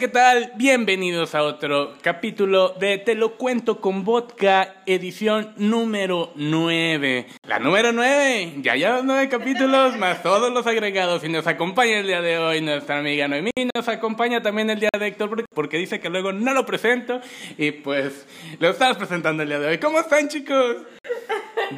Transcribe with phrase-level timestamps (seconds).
[0.00, 0.52] ¿qué tal?
[0.56, 7.26] Bienvenidos a otro capítulo de Te lo cuento con vodka, edición número 9.
[7.46, 12.06] La número 9, ya llevamos 9 capítulos más todos los agregados y nos acompaña el
[12.06, 16.00] día de hoy nuestra amiga Noemí, nos acompaña también el día de Héctor porque dice
[16.00, 17.20] que luego no lo presento
[17.58, 18.26] y pues
[18.58, 19.78] lo estamos presentando el día de hoy.
[19.78, 20.76] ¿Cómo están chicos?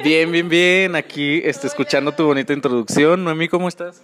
[0.03, 0.95] Bien, bien, bien.
[0.95, 3.23] Aquí este, escuchando tu bonita introducción.
[3.23, 4.01] Noemí, ¿cómo estás?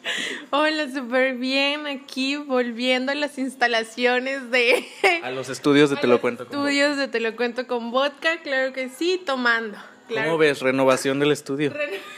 [0.52, 1.87] Hola, súper bien.
[1.87, 4.86] Aquí volviendo a las instalaciones de...
[5.23, 6.46] A los estudios de Te lo cuento.
[6.46, 9.78] Con estudios de Te lo cuento con vodka, claro que sí, tomando.
[10.07, 10.61] ¿Cómo ves?
[10.61, 11.73] Renovación del estudio.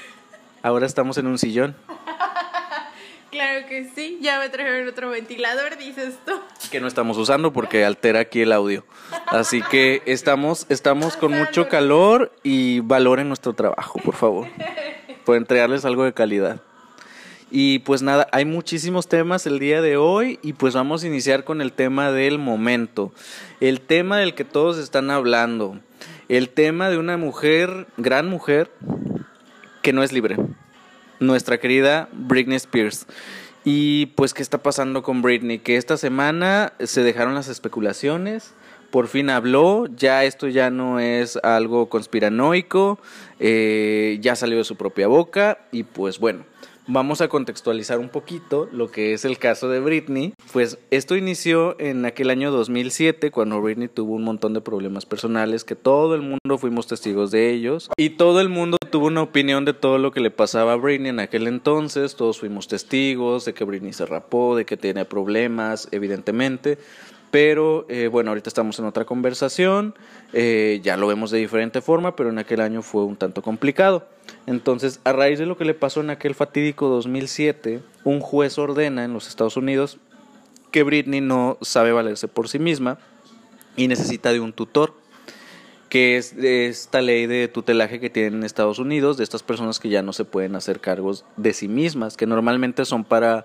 [0.64, 1.76] Ahora estamos en un sillón.
[3.32, 6.34] Claro que sí, ya me trajeron otro ventilador, dices tú.
[6.70, 8.84] Que no estamos usando porque altera aquí el audio.
[9.28, 14.50] Así que estamos, estamos con mucho calor y valoren nuestro trabajo, por favor.
[15.24, 16.60] Por entregarles algo de calidad.
[17.50, 21.46] Y pues nada, hay muchísimos temas el día de hoy y pues vamos a iniciar
[21.46, 23.14] con el tema del momento.
[23.62, 25.80] El tema del que todos están hablando.
[26.28, 28.72] El tema de una mujer, gran mujer,
[29.82, 30.36] que no es libre
[31.22, 33.08] nuestra querida Britney Spears.
[33.64, 35.60] Y pues, ¿qué está pasando con Britney?
[35.60, 38.54] Que esta semana se dejaron las especulaciones,
[38.90, 43.00] por fin habló, ya esto ya no es algo conspiranoico,
[43.40, 46.44] eh, ya salió de su propia boca y pues bueno,
[46.88, 50.34] vamos a contextualizar un poquito lo que es el caso de Britney.
[50.52, 55.64] Pues esto inició en aquel año 2007 cuando Britney tuvo un montón de problemas personales
[55.64, 59.66] que todo el mundo fuimos testigos de ellos y todo el mundo tuvo una opinión
[59.66, 63.54] de todo lo que le pasaba a Britney en aquel entonces, todos fuimos testigos de
[63.54, 66.78] que Britney se rapó, de que tiene problemas, evidentemente.
[67.32, 69.96] Pero eh, bueno, ahorita estamos en otra conversación,
[70.34, 74.06] eh, ya lo vemos de diferente forma, pero en aquel año fue un tanto complicado.
[74.46, 79.06] Entonces, a raíz de lo que le pasó en aquel fatídico 2007, un juez ordena
[79.06, 79.98] en los Estados Unidos
[80.72, 82.98] que Britney no sabe valerse por sí misma
[83.78, 84.94] y necesita de un tutor
[85.92, 89.90] que es esta ley de tutelaje que tienen en Estados Unidos, de estas personas que
[89.90, 93.44] ya no se pueden hacer cargos de sí mismas, que normalmente son para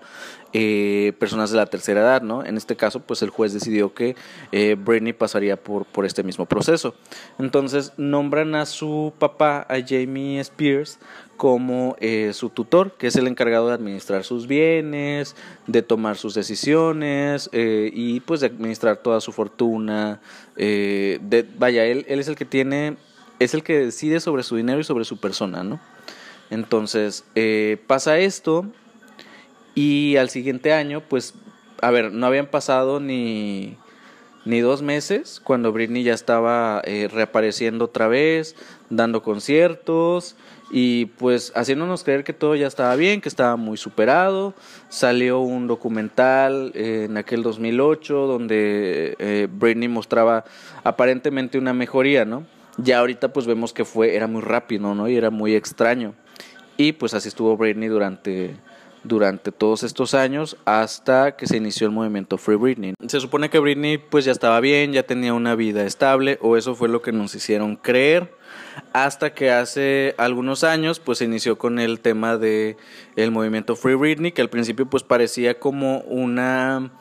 [0.53, 2.45] eh, personas de la tercera edad, ¿no?
[2.45, 4.15] En este caso, pues el juez decidió que
[4.51, 6.95] eh, Britney pasaría por, por este mismo proceso.
[7.37, 10.99] Entonces, nombran a su papá, a Jamie Spears,
[11.35, 15.35] como eh, su tutor, que es el encargado de administrar sus bienes,
[15.67, 20.21] de tomar sus decisiones eh, y pues de administrar toda su fortuna.
[20.55, 22.97] Vaya, él, él es el que tiene,
[23.39, 25.79] es el que decide sobre su dinero y sobre su persona, ¿no?
[26.49, 27.25] Entonces
[27.85, 28.65] pasa esto
[29.77, 31.35] y al siguiente año, pues,
[31.81, 33.77] a ver, no habían pasado ni
[34.45, 38.55] ni dos meses cuando Britney ya estaba reapareciendo otra vez,
[38.89, 40.37] dando conciertos
[40.69, 44.53] y pues haciéndonos creer que todo ya estaba bien, que estaba muy superado.
[44.89, 50.43] Salió un documental en aquel 2008 donde eh, Britney mostraba
[50.83, 52.45] aparentemente una mejoría, ¿no?
[52.77, 55.07] Ya ahorita pues vemos que fue era muy rápido, ¿no?
[55.07, 56.13] Y era muy extraño.
[56.75, 58.55] Y pues así estuvo Britney durante
[59.03, 62.93] durante todos estos años hasta que se inició el movimiento Free Britney.
[63.07, 66.75] Se supone que Britney pues ya estaba bien, ya tenía una vida estable o eso
[66.75, 68.35] fue lo que nos hicieron creer
[68.93, 72.77] hasta que hace algunos años pues se inició con el tema de
[73.15, 76.91] el movimiento Free Britney que al principio pues parecía como una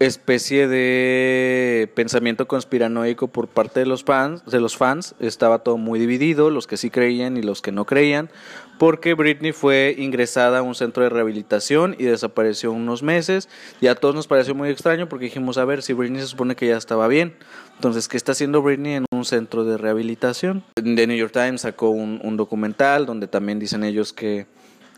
[0.00, 5.98] especie de pensamiento conspiranoico por parte de los fans, de los fans, estaba todo muy
[5.98, 8.30] dividido, los que sí creían y los que no creían,
[8.78, 13.48] porque Britney fue ingresada a un centro de rehabilitación y desapareció unos meses,
[13.80, 16.54] y a todos nos pareció muy extraño porque dijimos, a ver, si Britney se supone
[16.54, 17.34] que ya estaba bien,
[17.74, 20.64] entonces, ¿qué está haciendo Britney en un centro de rehabilitación?
[20.74, 24.46] The New York Times sacó un, un documental donde también dicen ellos que,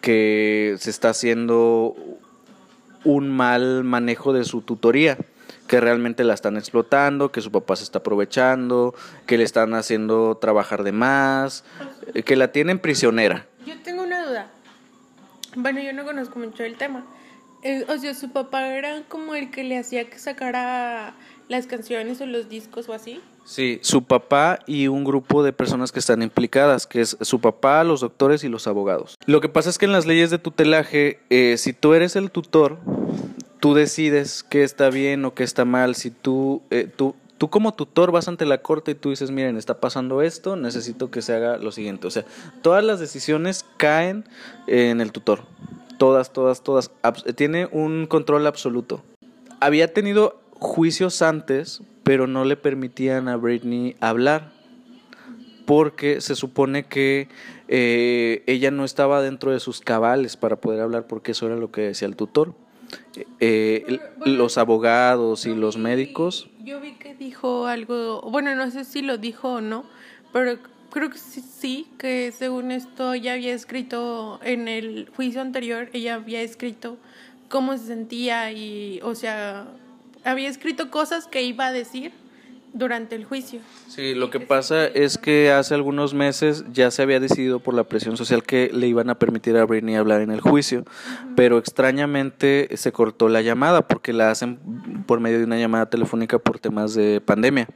[0.01, 1.95] que se está haciendo
[3.05, 5.17] un mal manejo de su tutoría,
[5.67, 8.95] que realmente la están explotando, que su papá se está aprovechando,
[9.27, 11.65] que le están haciendo trabajar de más,
[12.25, 13.47] que la tienen prisionera.
[13.67, 14.51] Yo tengo una duda.
[15.57, 17.05] Bueno, yo no conozco mucho el tema.
[17.63, 21.15] Eh, o sea, su papá era como el que le hacía que sacara
[21.49, 23.21] las canciones o los discos o así.
[23.51, 27.83] Sí, su papá y un grupo de personas que están implicadas, que es su papá,
[27.83, 29.17] los doctores y los abogados.
[29.27, 32.31] Lo que pasa es que en las leyes de tutelaje, eh, si tú eres el
[32.31, 32.79] tutor,
[33.59, 35.97] tú decides qué está bien o qué está mal.
[35.97, 39.57] Si tú, eh, tú, tú como tutor vas ante la corte y tú dices, miren,
[39.57, 42.07] está pasando esto, necesito que se haga lo siguiente.
[42.07, 42.25] O sea,
[42.63, 44.27] todas las decisiones caen
[44.69, 45.41] en el tutor.
[45.99, 46.93] Todas, todas, todas.
[47.35, 49.03] Tiene un control absoluto.
[49.59, 54.51] Había tenido juicios antes, pero no le permitían a Britney hablar
[55.65, 57.29] porque se supone que
[57.69, 61.71] eh, ella no estaba dentro de sus cabales para poder hablar porque eso era lo
[61.71, 62.53] que decía el tutor.
[63.39, 66.51] eh, los abogados y los médicos.
[66.65, 69.85] Yo vi que dijo algo, bueno, no sé si lo dijo o no,
[70.33, 70.59] pero
[70.91, 76.17] creo que sí, sí, que según esto ella había escrito en el juicio anterior, ella
[76.17, 76.97] había escrito
[77.49, 79.69] cómo se sentía y, o sea,
[80.25, 82.13] había escrito cosas que iba a decir
[82.73, 83.61] durante el juicio.
[83.89, 87.85] Sí, lo que pasa es que hace algunos meses ya se había decidido por la
[87.85, 90.85] presión social que le iban a permitir a Britney hablar en el juicio,
[91.37, 94.59] pero extrañamente se cortó la llamada porque la hacen
[95.07, 97.69] por medio de una llamada telefónica por temas de pandemia.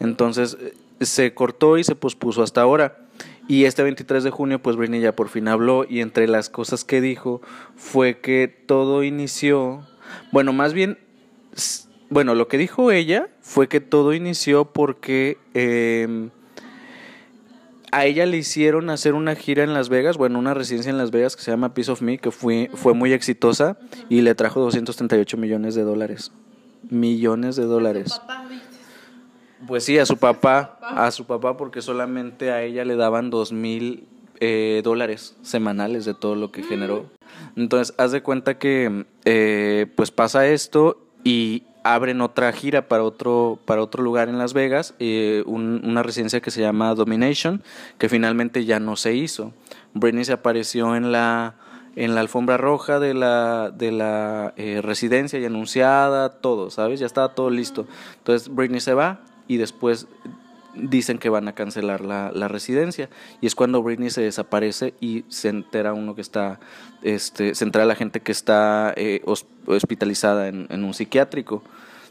[0.00, 0.58] Entonces
[1.00, 2.98] se cortó y se pospuso hasta ahora.
[3.48, 6.84] Y este 23 de junio, pues Britney ya por fin habló y entre las cosas
[6.84, 7.40] que dijo
[7.74, 9.86] fue que todo inició,
[10.30, 10.98] bueno, más bien,
[12.08, 16.30] bueno, lo que dijo ella fue que todo inició porque eh,
[17.92, 21.10] a ella le hicieron hacer una gira en Las Vegas, bueno, una residencia en Las
[21.10, 24.60] Vegas que se llama Piece of Me, que fue, fue muy exitosa y le trajo
[24.60, 26.32] 238 millones de dólares.
[26.88, 28.20] Millones de dólares.
[29.66, 33.52] Pues sí, a su papá, a su papá, porque solamente a ella le daban dos
[33.52, 34.06] mil
[34.40, 37.06] eh, dólares semanales de todo lo que generó.
[37.56, 43.58] Entonces, haz de cuenta que eh, pues pasa esto y abren otra gira para otro,
[43.64, 47.62] para otro lugar en Las Vegas, eh, un- una residencia que se llama Domination,
[47.98, 49.52] que finalmente ya no se hizo.
[49.94, 51.54] Britney se apareció en la
[51.96, 57.00] en la alfombra roja de la, de la eh, residencia y anunciada, todo, ¿sabes?
[57.00, 57.84] Ya estaba todo listo.
[58.18, 59.18] Entonces Britney se va
[59.48, 60.06] y después
[60.74, 63.08] dicen que van a cancelar la, la residencia.
[63.40, 66.60] Y es cuando Britney se desaparece y se entera uno que está,
[67.02, 71.62] este, se entera la gente que está eh, hos- hospitalizada en, en un psiquiátrico.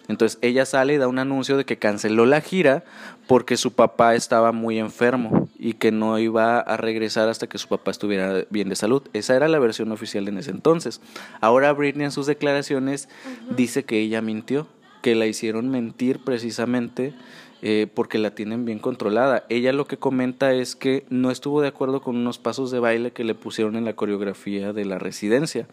[0.07, 2.83] Entonces ella sale y da un anuncio de que canceló la gira
[3.27, 7.67] porque su papá estaba muy enfermo y que no iba a regresar hasta que su
[7.67, 9.03] papá estuviera bien de salud.
[9.13, 10.99] Esa era la versión oficial en ese entonces.
[11.41, 13.07] Ahora Britney en sus declaraciones
[13.55, 14.65] dice que ella mintió,
[15.03, 17.13] que la hicieron mentir precisamente
[17.61, 19.45] eh, porque la tienen bien controlada.
[19.49, 23.11] Ella lo que comenta es que no estuvo de acuerdo con unos pasos de baile
[23.11, 25.67] que le pusieron en la coreografía de la residencia.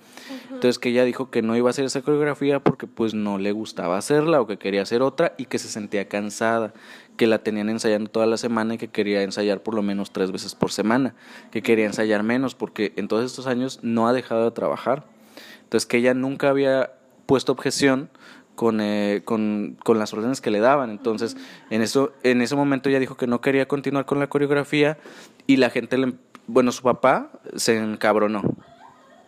[0.46, 3.52] Entonces que ella dijo que no iba a hacer esa coreografía porque pues no le
[3.52, 6.74] gustaba hacerla o que quería hacer otra y que se sentía cansada,
[7.16, 10.32] que la tenían ensayando toda la semana y que quería ensayar por lo menos tres
[10.32, 11.14] veces por semana,
[11.52, 15.04] que quería ensayar menos porque en todos estos años no ha dejado de trabajar.
[15.62, 16.92] Entonces que ella nunca había
[17.26, 18.08] puesto objeción
[18.56, 20.90] con, eh, con, con las órdenes que le daban.
[20.90, 21.36] Entonces,
[21.70, 24.98] en, eso, en ese momento ella dijo que no quería continuar con la coreografía
[25.46, 26.14] y la gente, le,
[26.48, 28.42] bueno, su papá se encabronó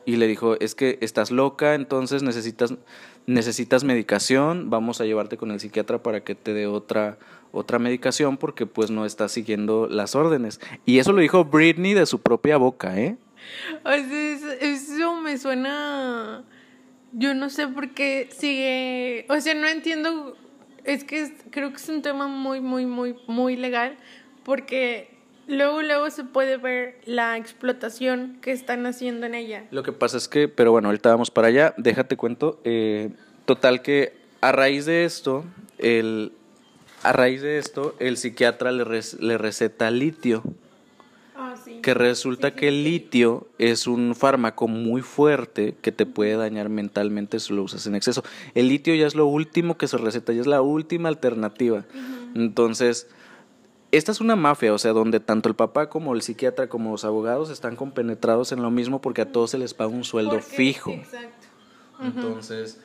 [0.05, 2.75] y le dijo, es que estás loca, entonces necesitas,
[3.27, 7.19] necesitas medicación, vamos a llevarte con el psiquiatra para que te dé otra,
[7.53, 10.61] otra medicación porque pues no estás siguiendo las órdenes.
[10.87, 13.19] Y eso lo dijo Britney de su propia boca, ¿eh?
[13.85, 16.43] O sea, es- eso me suena.
[17.19, 19.27] Yo no sé por qué sigue.
[19.29, 20.37] O sea, no entiendo.
[20.85, 23.97] Es que es- creo que es un tema muy, muy, muy, muy legal.
[24.45, 25.11] Porque
[25.47, 29.65] luego, luego se puede ver la explotación que están haciendo en ella.
[29.71, 32.61] Lo que pasa es que, pero bueno, ahorita vamos para allá, déjate cuento.
[32.65, 33.11] eh,
[33.47, 35.45] total que a raíz de esto,
[35.79, 36.33] el,
[37.03, 40.43] a raíz de esto, el psiquiatra le, res- le receta litio,
[41.41, 41.81] Ah, sí.
[41.83, 47.39] que resulta que el litio es un fármaco muy fuerte que te puede dañar mentalmente
[47.39, 48.25] si lo usas en exceso.
[48.55, 51.85] El litio ya es lo último que se receta, ya es la última alternativa.
[52.35, 53.07] Entonces,
[53.93, 57.05] esta es una mafia, o sea, donde tanto el papá como el psiquiatra como los
[57.05, 60.91] abogados están compenetrados en lo mismo porque a todos se les paga un sueldo fijo.
[60.91, 61.47] Exacto.
[62.01, 62.81] Entonces,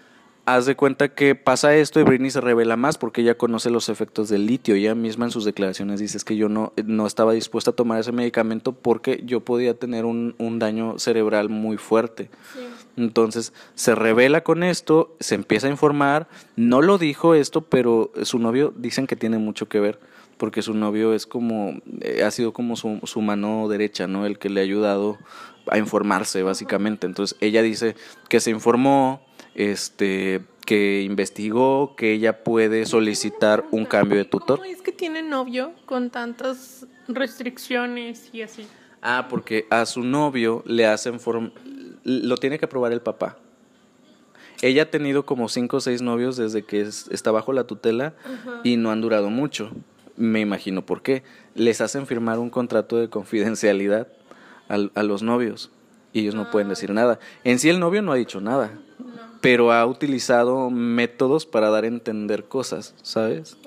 [0.46, 3.90] haz de cuenta que pasa esto y Britney se revela más porque ella conoce los
[3.90, 4.76] efectos del litio.
[4.76, 8.00] Ella misma en sus declaraciones dice "Es que yo no, no estaba dispuesta a tomar
[8.00, 12.30] ese medicamento porque yo podía tener un, un daño cerebral muy fuerte.
[12.54, 12.60] Sí.
[12.98, 18.38] Entonces se revela con esto, se empieza a informar, no lo dijo esto, pero su
[18.38, 20.00] novio dicen que tiene mucho que ver,
[20.38, 24.26] porque su novio es como, eh, ha sido como su, su mano derecha, ¿no?
[24.26, 25.18] El que le ha ayudado
[25.72, 27.08] a informarse, básicamente.
[27.08, 27.96] Entonces ella dice
[28.30, 29.22] que se informó,
[29.56, 34.60] este, que investigó, que ella puede solicitar un cambio de tutor.
[34.60, 38.68] ¿Cómo es que tiene novio con tantas restricciones y así?
[39.02, 41.52] Ah, porque a su novio le hacen form
[42.06, 43.38] lo tiene que aprobar el papá.
[44.62, 48.14] Ella ha tenido como cinco o seis novios desde que es- está bajo la tutela
[48.64, 49.72] y no han durado mucho.
[50.16, 51.24] Me imagino por qué.
[51.56, 54.08] Les hacen firmar un contrato de confidencialidad
[54.70, 55.70] al- a, los novios
[56.14, 57.20] y ellos no pueden decir nada.
[57.44, 58.80] En sí el novio no ha dicho nada,
[59.44, 63.58] pero ha utilizado métodos para dar a entender cosas, ¿sabes?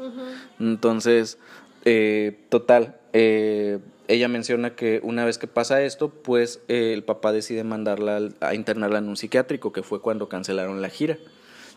[0.59, 1.39] Entonces,
[1.85, 3.79] eh, total, eh,
[4.09, 8.35] ella menciona que una vez que pasa esto, pues eh, el papá decide mandarla al-
[8.41, 11.19] a internarla en un psiquiátrico, que fue cuando cancelaron la gira.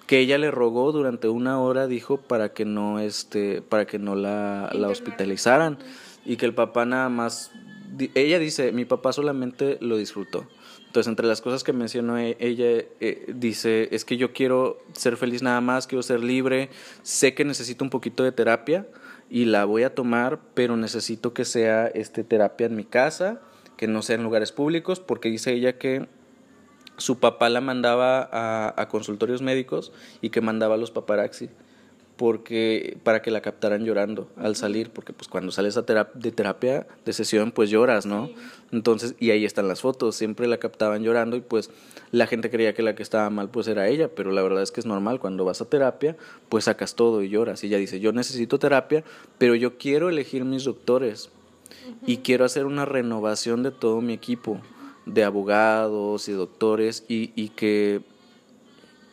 [0.08, 4.16] Que ella le rogó durante una hora, dijo, para que no, este, para que no
[4.16, 5.78] la, la hospitalizaran.
[6.26, 7.52] Y que el papá nada más,
[8.16, 10.48] ella dice, mi papá solamente lo disfrutó.
[10.90, 12.66] Entonces, entre las cosas que mencionó e- ella,
[13.00, 16.72] eh, dice, es que yo quiero ser feliz nada más, quiero ser libre,
[17.04, 18.88] sé que necesito un poquito de terapia
[19.30, 23.40] y la voy a tomar, pero necesito que sea este, terapia en mi casa,
[23.78, 26.08] que no sea en lugares públicos, porque dice ella que
[26.98, 29.92] su papá la mandaba a, a consultorios médicos
[30.22, 31.52] y que mandaba a los paparazzi
[32.20, 36.32] porque para que la captaran llorando al salir, porque pues cuando sales a terap- de
[36.34, 38.30] terapia de sesión pues lloras, ¿no?
[38.74, 41.72] Entonces, y ahí están las fotos, siempre la captaban llorando y pues
[42.12, 44.72] la gente creía que la que estaba mal pues era ella, pero la verdad es
[44.72, 46.18] que es normal, cuando vas a terapia
[46.50, 49.06] pues sacas todo y lloras y ella dice, yo necesito terapia,
[49.38, 51.30] pero yo quiero elegir mis doctores
[52.06, 54.60] y quiero hacer una renovación de todo mi equipo
[55.06, 58.02] de abogados y doctores y, y que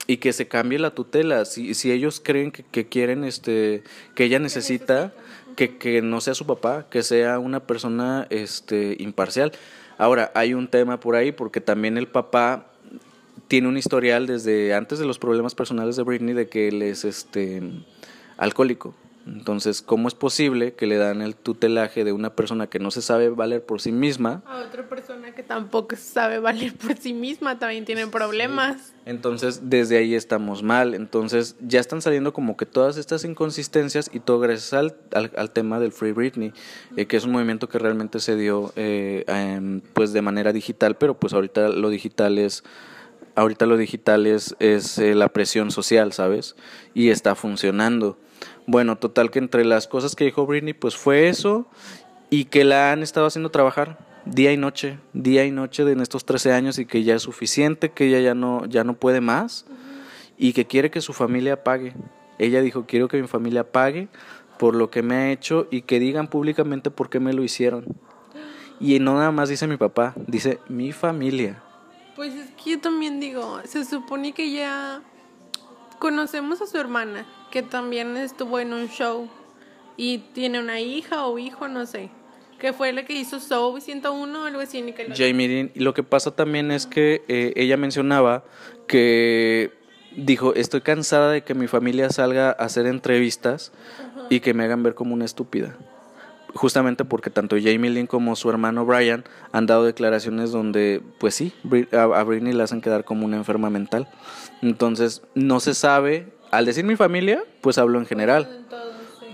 [0.06, 1.44] y que se cambie la tutela.
[1.44, 3.82] Si, si ellos creen que, quieren este
[4.14, 5.12] que ella necesita
[5.56, 9.52] que, que no sea su papá que sea una persona este imparcial.
[9.98, 12.66] Ahora hay un tema por ahí porque también el papá
[13.48, 17.04] tiene un historial desde antes de los problemas personales de Britney de que él es
[17.04, 17.62] este
[18.36, 18.94] alcohólico
[19.26, 23.02] entonces cómo es posible que le dan el tutelaje de una persona que no se
[23.02, 27.58] sabe valer por sí misma A otra persona que tampoco sabe valer por sí misma
[27.58, 28.94] también tiene problemas.
[29.04, 30.94] Entonces, desde ahí estamos mal.
[30.94, 35.50] Entonces, ya están saliendo como que todas estas inconsistencias y todo gracias al, al, al
[35.50, 36.52] tema del Free Britney,
[36.96, 40.96] eh, que es un movimiento que realmente se dio eh, em, pues de manera digital,
[40.96, 42.64] pero pues ahorita lo digital es
[43.34, 46.56] ahorita lo digital es, es eh, la presión social, ¿sabes?
[46.94, 48.18] Y está funcionando.
[48.66, 51.66] Bueno, total que entre las cosas que dijo Britney, pues fue eso
[52.30, 56.24] y que la han estado haciendo trabajar día y noche, día y noche en estos
[56.24, 59.66] 13 años y que ya es suficiente, que ella ya no, ya no puede más
[60.36, 61.94] y que quiere que su familia pague.
[62.38, 64.08] Ella dijo, quiero que mi familia pague
[64.58, 67.86] por lo que me ha hecho y que digan públicamente por qué me lo hicieron.
[68.80, 71.62] Y no nada más dice mi papá, dice mi familia.
[72.14, 75.02] Pues es que yo también digo, se supone que ya
[75.98, 79.28] conocemos a su hermana, que también estuvo en un show
[79.96, 82.10] y tiene una hija o hijo, no sé,
[82.58, 84.84] que fue la que hizo Show 101 o algo así.
[85.14, 85.70] Jamie Dean.
[85.74, 88.44] Y lo que pasa también es que eh, ella mencionaba
[88.86, 89.72] que
[90.16, 93.72] dijo, estoy cansada de que mi familia salga a hacer entrevistas
[94.30, 95.76] y que me hagan ver como una estúpida.
[96.54, 101.52] Justamente porque tanto Jamie Lynn como su hermano Brian han dado declaraciones donde, pues sí,
[101.92, 104.08] a Britney la hacen quedar como una enferma mental.
[104.62, 108.66] Entonces, no se sabe, al decir mi familia, pues hablo en general.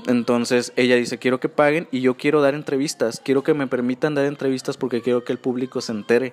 [0.07, 4.15] Entonces ella dice, quiero que paguen y yo quiero dar entrevistas, quiero que me permitan
[4.15, 6.33] dar entrevistas porque quiero que el público se entere,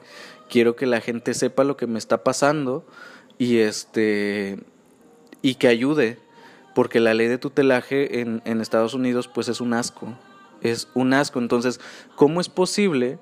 [0.50, 2.86] quiero que la gente sepa lo que me está pasando
[3.38, 4.60] y este
[5.42, 6.18] y que ayude,
[6.74, 10.18] porque la ley de tutelaje en, en Estados Unidos pues es un asco,
[10.62, 11.40] es un asco.
[11.40, 11.80] Entonces,
[12.16, 13.20] ¿cómo es posible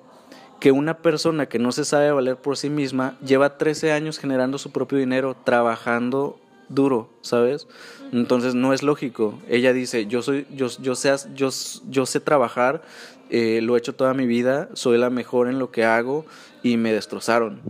[0.59, 4.57] que una persona que no se sabe valer por sí misma lleva 13 años generando
[4.57, 7.67] su propio dinero, trabajando duro, ¿sabes?
[8.11, 9.39] Entonces no es lógico.
[9.49, 11.49] Ella dice, yo soy, yo, yo sé, yo,
[11.89, 12.81] yo sé trabajar,
[13.29, 16.25] eh, lo he hecho toda mi vida, soy la mejor en lo que hago
[16.63, 17.61] y me destrozaron.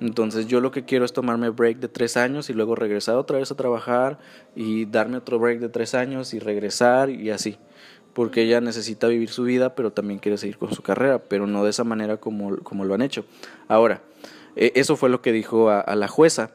[0.00, 3.38] Entonces yo lo que quiero es tomarme break de tres años y luego regresar otra
[3.38, 4.18] vez a trabajar
[4.56, 7.58] y darme otro break de tres años y regresar y así.
[8.14, 11.64] Porque ella necesita vivir su vida, pero también quiere seguir con su carrera, pero no
[11.64, 13.24] de esa manera como, como lo han hecho.
[13.68, 14.02] Ahora,
[14.56, 16.50] eh, eso fue lo que dijo a, a la jueza.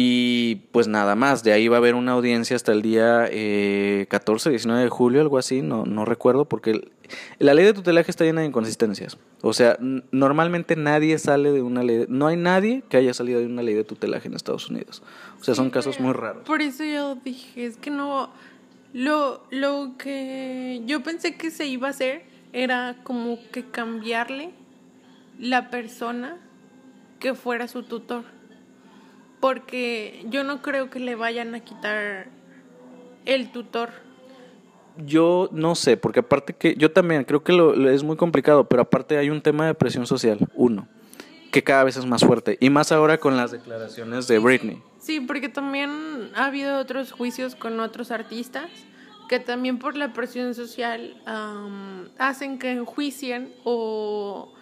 [0.00, 4.06] Y pues nada más, de ahí va a haber una audiencia hasta el día eh,
[4.08, 6.92] 14, 19 de julio, algo así, no, no recuerdo, porque el-
[7.40, 9.18] la ley de tutelaje está llena de inconsistencias.
[9.42, 9.76] O sea,
[10.12, 13.62] normalmente nadie sale de una ley, de- no hay nadie que haya salido de una
[13.62, 15.02] ley de tutelaje en Estados Unidos.
[15.40, 16.44] O sea, son casos muy raros.
[16.44, 18.30] Por eso yo dije, es que no.
[18.92, 24.50] Lo, lo que yo pensé que se iba a hacer era como que cambiarle
[25.40, 26.36] la persona
[27.18, 28.22] que fuera su tutor.
[29.40, 32.26] Porque yo no creo que le vayan a quitar
[33.24, 33.90] el tutor.
[34.96, 38.68] Yo no sé, porque aparte que yo también creo que lo, lo es muy complicado,
[38.68, 40.88] pero aparte hay un tema de presión social, uno,
[41.52, 44.82] que cada vez es más fuerte, y más ahora con las declaraciones de Britney.
[44.98, 48.68] Sí, porque también ha habido otros juicios con otros artistas
[49.28, 54.52] que también por la presión social am, hacen que enjuicien o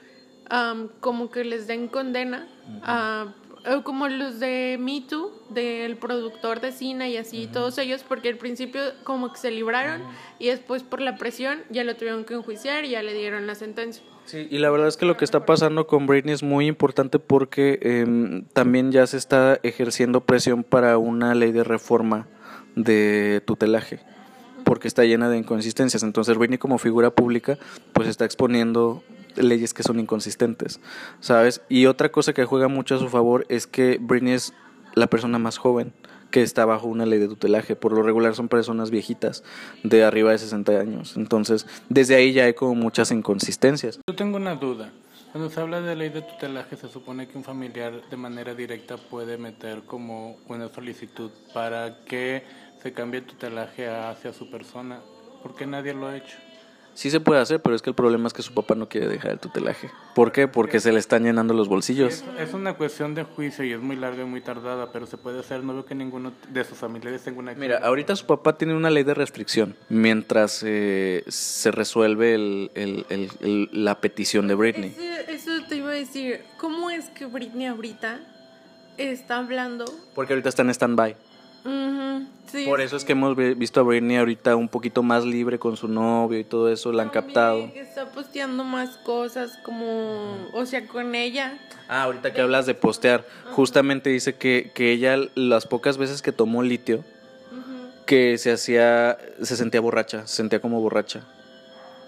[0.50, 2.46] am, como que les den condena
[2.82, 3.32] a,
[3.84, 8.36] como los de Me Too, del productor de cine y así, todos ellos, porque al
[8.36, 10.02] principio como que se libraron
[10.38, 13.54] y después por la presión ya lo tuvieron que enjuiciar y ya le dieron la
[13.54, 14.02] sentencia.
[14.24, 17.18] Sí, y la verdad es que lo que está pasando con Britney es muy importante
[17.18, 22.26] porque em, también ya se está ejerciendo presión para una ley de reforma
[22.74, 24.00] de tutelaje
[24.64, 26.02] porque está llena de inconsistencias.
[26.02, 27.56] Entonces Britney como figura pública
[27.92, 29.04] pues está exponiendo
[29.36, 30.80] leyes que son inconsistentes,
[31.20, 31.62] ¿sabes?
[31.68, 34.52] Y otra cosa que juega mucho a su favor es que Britney es
[34.94, 35.92] la persona más joven
[36.30, 37.76] que está bajo una ley de tutelaje.
[37.76, 39.44] Por lo regular son personas viejitas
[39.82, 41.16] de arriba de 60 años.
[41.16, 44.00] Entonces, desde ahí ya hay como muchas inconsistencias.
[44.06, 44.90] Yo tengo una duda.
[45.32, 48.96] Cuando se habla de ley de tutelaje, se supone que un familiar de manera directa
[48.96, 52.42] puede meter como una solicitud para que
[52.82, 55.00] se cambie el tutelaje hacia su persona.
[55.42, 56.38] ¿Por qué nadie lo ha hecho?
[56.96, 59.06] Sí se puede hacer, pero es que el problema es que su papá no quiere
[59.06, 59.90] dejar el tutelaje.
[60.14, 60.48] ¿Por qué?
[60.48, 62.14] Porque se le están llenando los bolsillos.
[62.14, 65.18] Es, es una cuestión de juicio y es muy larga y muy tardada, pero se
[65.18, 65.62] puede hacer.
[65.62, 67.52] No veo que ninguno de sus familiares tenga una...
[67.52, 73.04] Mira, ahorita su papá tiene una ley de restricción mientras eh, se resuelve el, el-
[73.10, 74.96] el- el- la petición de Britney.
[75.28, 78.20] Eso, eso te iba a decir, ¿cómo es que Britney ahorita
[78.96, 79.84] está hablando?
[80.14, 81.14] Porque ahorita está en stand-by.
[82.46, 82.64] Sí.
[82.64, 85.76] Por eso es que hemos vi- visto a Britney ahorita un poquito más libre con
[85.76, 87.72] su novio y todo eso, la han También captado.
[87.72, 91.58] que Está posteando más cosas como, o sea, con ella.
[91.88, 96.30] Ah, ahorita que hablas de postear, justamente dice que, que ella las pocas veces que
[96.32, 97.04] tomó litio,
[98.06, 101.26] que se hacía, se sentía borracha, se sentía como borracha.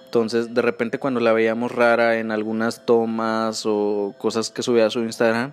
[0.04, 4.90] Entonces, de repente cuando la veíamos rara en algunas tomas o cosas que subía a
[4.90, 5.52] su Instagram,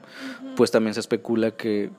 [0.56, 1.90] pues también se especula que,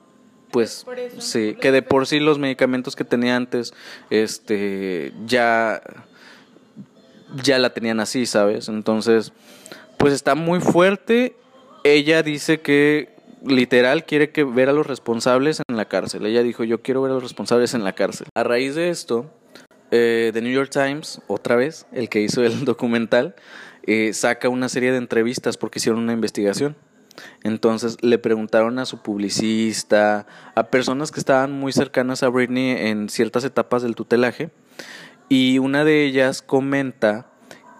[0.51, 1.21] pues, eso.
[1.21, 3.73] sí, que de por sí los medicamentos que tenía antes,
[4.09, 5.81] este, ya,
[7.43, 8.69] ya la tenían así, ¿sabes?
[8.69, 9.33] Entonces,
[9.97, 11.35] pues está muy fuerte.
[11.83, 16.25] Ella dice que literal quiere que ver a los responsables en la cárcel.
[16.25, 18.27] Ella dijo, yo quiero ver a los responsables en la cárcel.
[18.35, 19.31] A raíz de esto,
[19.91, 23.35] eh, The New York Times, otra vez, el que hizo el documental,
[23.85, 26.75] eh, saca una serie de entrevistas porque hicieron una investigación.
[27.43, 33.09] Entonces le preguntaron a su publicista, a personas que estaban muy cercanas a Britney en
[33.09, 34.51] ciertas etapas del tutelaje,
[35.29, 37.27] y una de ellas comenta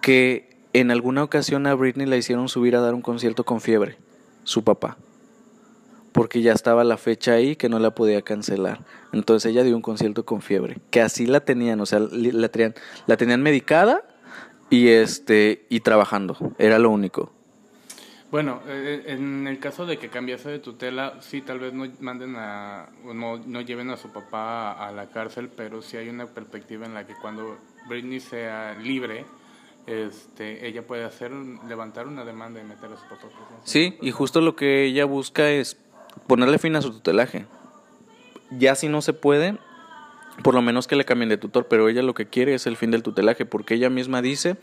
[0.02, 3.96] que en alguna ocasión a Britney la hicieron subir a dar un concierto con fiebre,
[4.44, 4.98] su papá,
[6.12, 8.84] porque ya estaba la fecha ahí que no la podía cancelar.
[9.12, 12.74] Entonces ella dio un concierto con fiebre, que así la tenían, o sea, la tenían,
[13.06, 14.02] la tenían medicada
[14.70, 17.32] y este y trabajando, era lo único.
[18.30, 22.36] Bueno, eh, en el caso de que cambiase de tutela, sí, tal vez no manden
[22.36, 26.26] a, no, no lleven a su papá a, a la cárcel, pero sí hay una
[26.26, 27.56] perspectiva en la que cuando
[27.88, 29.24] Britney sea libre,
[29.86, 31.32] este, ella puede hacer,
[31.66, 33.28] levantar una demanda y meter a su papá.
[33.64, 35.78] Sí, y justo lo que ella busca es
[36.26, 37.46] ponerle fin a su tutelaje.
[38.50, 39.56] Ya si no se puede,
[40.42, 42.76] por lo menos que le cambien de tutor, pero ella lo que quiere es el
[42.76, 44.56] fin del tutelaje, porque ella misma dice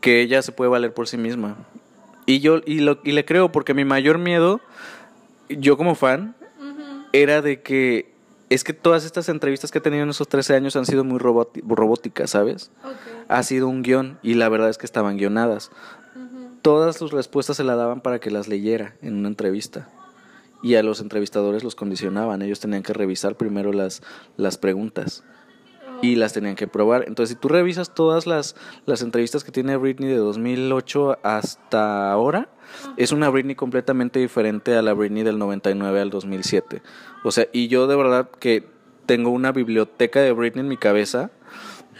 [0.00, 1.56] que ella se puede valer por sí misma.
[2.26, 4.60] Y yo y, lo, y le creo, porque mi mayor miedo,
[5.48, 6.34] yo como fan,
[7.12, 8.12] era de que
[8.50, 11.18] es que todas estas entrevistas que he tenido en esos 13 años han sido muy
[11.18, 12.70] robóticas, ¿sabes?
[13.28, 15.70] Ha sido un guion y la verdad es que estaban guionadas.
[16.62, 19.88] Todas sus respuestas se la daban para que las leyera en una entrevista.
[20.62, 22.42] Y a los entrevistadores los condicionaban.
[22.42, 24.02] Ellos tenían que revisar primero las,
[24.36, 25.22] las preguntas
[26.02, 27.04] y las tenían que probar.
[27.06, 32.48] Entonces, si tú revisas todas las, las entrevistas que tiene Britney de 2008 hasta ahora,
[32.96, 36.82] es una Britney completamente diferente a la Britney del 99 al 2007.
[37.24, 38.64] O sea, y yo de verdad que
[39.06, 41.30] tengo una biblioteca de Britney en mi cabeza.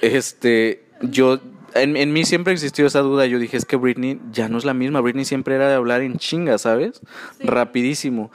[0.03, 1.41] Este, yo,
[1.75, 3.27] en, en mí siempre existió esa duda.
[3.27, 5.01] Yo dije, es que Britney ya no es la misma.
[5.01, 7.01] Britney siempre era de hablar en chinga, ¿sabes?
[7.41, 8.31] Rapidísimo.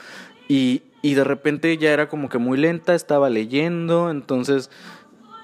[0.47, 4.09] Y, y de repente ya era como que muy lenta, estaba leyendo.
[4.09, 4.69] Entonces,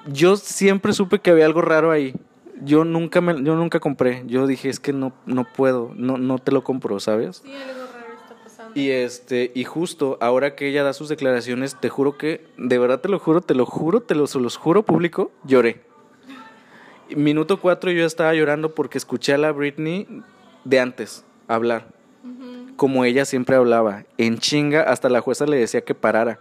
[0.07, 2.13] yo siempre supe que había algo raro ahí.
[2.61, 4.23] Yo nunca me, yo nunca compré.
[4.25, 7.43] Yo dije, es que no, no puedo, no, no te lo compro, ¿sabes?
[7.43, 8.79] Sí, algo raro está pasando.
[8.79, 12.99] Y este, y justo ahora que ella da sus declaraciones, te juro que, de verdad
[12.99, 15.85] te lo juro, te lo juro, te lo, se los juro público, lloré.
[17.15, 20.07] Minuto cuatro yo estaba llorando porque escuché a la Britney
[20.65, 21.87] de antes hablar.
[22.75, 26.37] Como ella siempre hablaba, en chinga, hasta la jueza le decía que parara,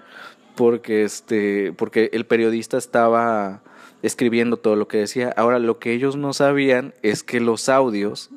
[0.56, 3.62] porque este, porque el periodista estaba
[4.02, 5.32] escribiendo todo lo que decía.
[5.36, 8.30] Ahora lo que ellos no sabían es que los audios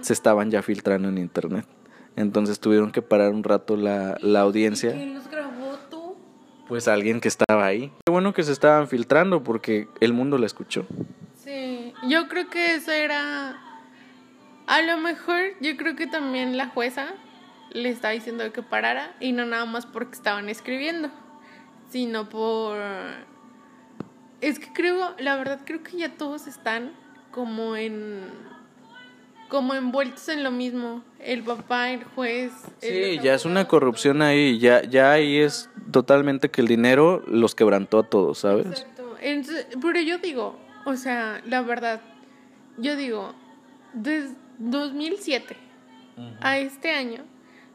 [0.00, 1.66] se estaban ya filtrando en internet.
[2.16, 4.92] Entonces tuvieron que parar un rato la, la audiencia.
[4.92, 6.16] ¿Quién los grabó tú?
[6.68, 7.92] Pues alguien que estaba ahí.
[8.06, 10.86] Qué bueno que se estaban filtrando porque el mundo la escuchó.
[11.42, 13.60] Sí, yo creo que eso era...
[14.66, 17.14] A lo mejor yo creo que también la jueza
[17.72, 21.10] le estaba diciendo que parara y no nada más porque estaban escribiendo,
[21.90, 22.78] sino por...
[24.40, 26.92] Es que creo, la verdad creo que ya todos están
[27.30, 28.24] como en...
[29.48, 32.52] como envueltos en lo mismo, el papá, el juez.
[32.78, 37.54] Sí, ya es una corrupción ahí, ya, ya ahí es totalmente que el dinero los
[37.54, 38.66] quebrantó a todos, ¿sabes?
[38.66, 39.16] Exacto.
[39.20, 42.02] Entonces, pero yo digo, o sea, la verdad,
[42.76, 43.34] yo digo,
[43.94, 45.56] desde 2007
[46.40, 47.24] a este año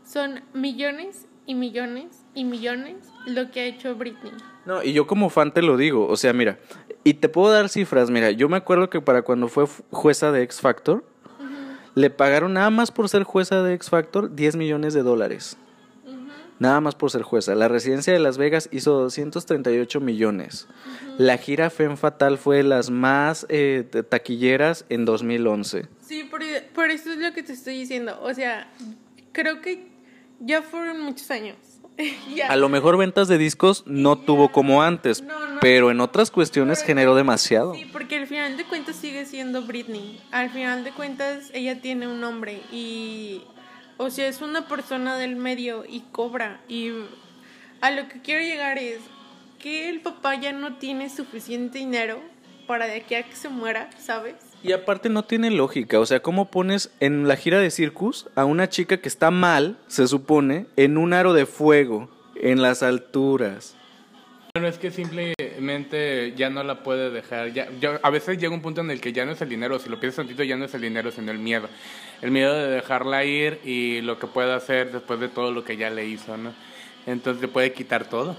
[0.05, 4.31] son millones y millones y millones lo que ha hecho Britney.
[4.67, 6.59] No, y yo como fan te lo digo, o sea, mira,
[7.03, 10.43] y te puedo dar cifras, mira, yo me acuerdo que para cuando fue jueza de
[10.43, 11.03] X Factor,
[11.95, 15.57] le pagaron nada más por ser jueza de X Factor 10 millones de dólares.
[16.59, 17.55] Nada más por ser jueza.
[17.55, 20.67] La residencia de Las Vegas hizo 238 millones.
[21.17, 25.87] La gira Femme Fatal fue de las más eh, taquilleras en 2011.
[26.01, 26.41] Sí, por,
[26.75, 28.19] por eso es lo que te estoy diciendo.
[28.21, 28.69] O sea,
[29.31, 29.98] creo que
[30.39, 31.55] ya fueron muchos años.
[32.33, 32.47] Ya.
[32.47, 35.59] A lo mejor ventas de discos no tuvo como antes, No, no.
[35.59, 37.73] pero en otras cuestiones generó demasiado.
[37.75, 40.17] Sí, porque al final de cuentas sigue siendo Britney.
[40.31, 43.41] Al final de cuentas ella tiene un nombre y,
[43.97, 46.61] o sea, es una persona del medio y cobra.
[46.69, 46.91] Y
[47.81, 48.99] a lo que quiero llegar es
[49.59, 52.21] que el papá ya no tiene suficiente dinero
[52.65, 54.35] para de aquí a que se muera, ¿sabes?
[54.61, 58.43] Y aparte no tiene lógica, o sea, ¿cómo pones en la gira de Circus a
[58.43, 63.75] una chica que está mal, se supone, en un aro de fuego, en las alturas?
[64.53, 67.51] Bueno, es que simplemente ya no la puede dejar.
[68.01, 69.99] A veces llega un punto en el que ya no es el dinero, si lo
[69.99, 71.69] piensas tantito, ya no es el dinero, sino el miedo.
[72.21, 75.77] El miedo de dejarla ir y lo que puede hacer después de todo lo que
[75.77, 76.51] ya le hizo, ¿no?
[77.05, 78.35] Entonces le puede quitar todo.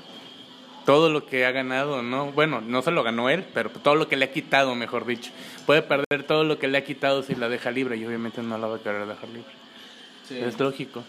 [0.85, 2.33] Todo lo que ha ganado, ¿no?
[2.33, 5.31] Bueno, no se lo ganó él, pero todo lo que le ha quitado, mejor dicho.
[5.67, 8.59] Puede perder todo lo que le ha quitado si la deja libre y obviamente no
[8.59, 9.53] la va a querer dejar libre.
[10.31, 11.03] Es lógico.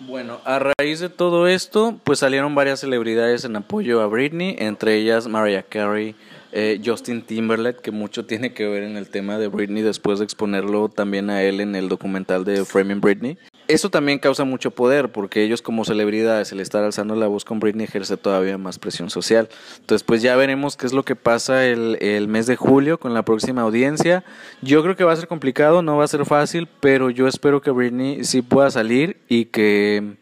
[0.00, 4.96] Bueno, a raíz de todo esto, pues salieron varias celebridades en apoyo a Britney, entre
[4.96, 6.14] ellas Mariah Carey,
[6.52, 10.24] eh, Justin Timberlake, que mucho tiene que ver en el tema de Britney después de
[10.24, 13.36] exponerlo también a él en el documental de Framing Britney.
[13.70, 17.60] Eso también causa mucho poder, porque ellos como celebridades, el estar alzando la voz con
[17.60, 19.48] Britney ejerce todavía más presión social.
[19.78, 23.14] Entonces, pues ya veremos qué es lo que pasa el, el mes de julio con
[23.14, 24.24] la próxima audiencia.
[24.60, 27.62] Yo creo que va a ser complicado, no va a ser fácil, pero yo espero
[27.62, 30.16] que Britney sí pueda salir y que...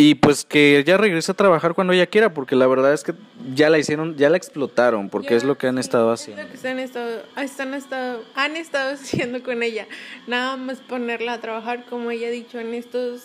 [0.00, 3.12] Y pues que ella regrese a trabajar cuando ella quiera, porque la verdad es que
[3.54, 6.42] ya la hicieron, ya la explotaron, porque es lo que han estado Es haciendo.
[6.42, 9.86] lo que han estado, han estado haciendo con ella.
[10.26, 13.24] Nada más ponerla a trabajar, como ella ha dicho, en estos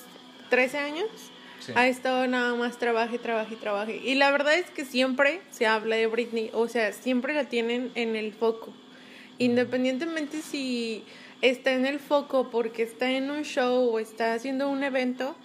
[0.49, 1.07] 13 años.
[1.75, 4.01] Ha estado nada más trabaje, trabaje, trabaje.
[4.03, 7.89] Y la verdad es que siempre se habla de Britney, o sea, siempre la tienen
[7.95, 8.73] en el foco.
[9.37, 11.05] Independientemente si
[11.41, 15.35] está en el foco porque está en un show o está haciendo un evento,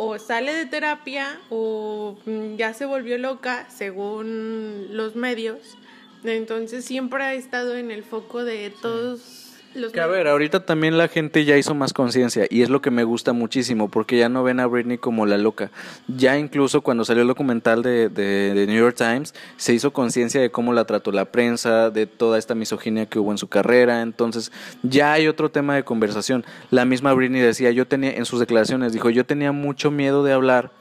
[0.00, 5.76] o sale de terapia o mm, ya se volvió loca, según los medios.
[6.22, 9.37] Entonces siempre ha estado en el foco de todos
[9.78, 12.82] los Que a ver, ahorita también la gente ya hizo más conciencia y es lo
[12.82, 15.70] que me gusta muchísimo porque ya no ven a Britney como la loca.
[16.06, 20.40] Ya incluso cuando salió el documental de, de, de New York Times se hizo conciencia
[20.40, 24.02] de cómo la trató la prensa, de toda esta misoginia que hubo en su carrera.
[24.02, 26.44] Entonces ya hay otro tema de conversación.
[26.70, 30.32] La misma Britney decía, yo tenía en sus declaraciones, dijo, yo tenía mucho miedo de
[30.32, 30.72] hablar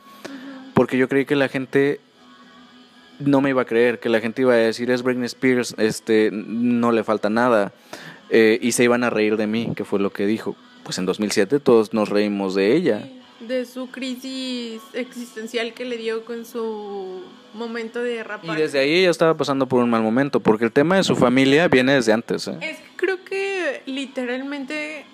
[0.73, 1.99] porque yo creí que la gente
[3.19, 6.29] no me iba a creer, que la gente iba a decir es Britney Spears, este,
[6.31, 7.73] no le falta nada,
[8.29, 10.55] eh, y se iban a reír de mí, que fue lo que dijo.
[10.83, 13.07] Pues en 2007 todos nos reímos de ella.
[13.39, 17.21] de su crisis existencial que le dio con su
[17.53, 18.57] momento de Y rapar.
[18.57, 21.67] desde ahí ella estaba pasando por un mal momento, porque el tema de su familia
[21.67, 22.47] viene desde antes.
[22.47, 22.57] ¿eh?
[22.61, 25.05] Es que creo que literalmente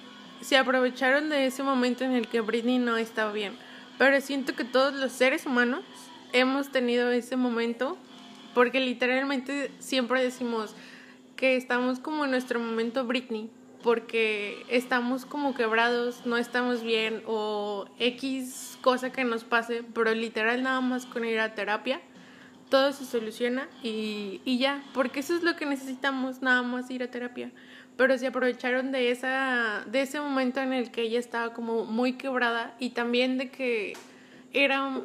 [0.42, 3.54] se aprovecharon de ese momento en el que Britney no estaba bien.
[3.98, 5.82] Pero siento que todos los seres humanos
[6.34, 7.98] hemos tenido ese momento
[8.54, 10.76] porque literalmente siempre decimos
[11.44, 13.52] que estamos como en nuestro momento Britney
[13.84, 20.64] porque estamos como quebrados, no estamos bien o X cosa que nos pase, pero literal
[20.64, 22.00] nada más con ir a terapia
[22.70, 27.04] todo se soluciona y, y ya, porque eso es lo que necesitamos, nada más ir
[27.04, 27.52] a terapia.
[27.98, 32.14] Pero se aprovecharon de, esa, de ese momento en el que ella estaba como muy
[32.14, 33.98] quebrada y también de que
[34.54, 35.02] era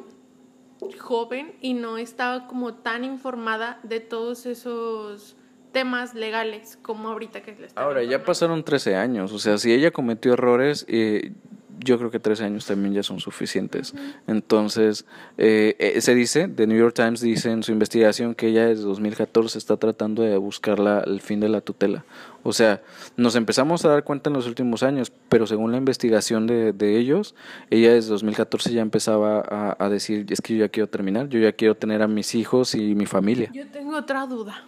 [0.99, 5.35] joven y no estaba como tan informada de todos esos
[5.71, 9.71] temas legales como ahorita que le está Ahora, ya pasaron 13 años, o sea, si
[9.71, 11.31] ella cometió errores, eh,
[11.79, 13.93] yo creo que 13 años también ya son suficientes.
[14.27, 15.05] Entonces,
[15.37, 18.83] eh, eh, se dice, The New York Times dice en su investigación que ella desde
[18.83, 22.03] 2014 está tratando de buscar la, el fin de la tutela.
[22.43, 22.81] O sea,
[23.17, 26.97] nos empezamos a dar cuenta en los últimos años, pero según la investigación de, de
[26.97, 27.35] ellos,
[27.69, 31.39] ella desde 2014 ya empezaba a, a decir, es que yo ya quiero terminar, yo
[31.39, 33.49] ya quiero tener a mis hijos y mi familia.
[33.53, 34.65] Yo tengo otra duda.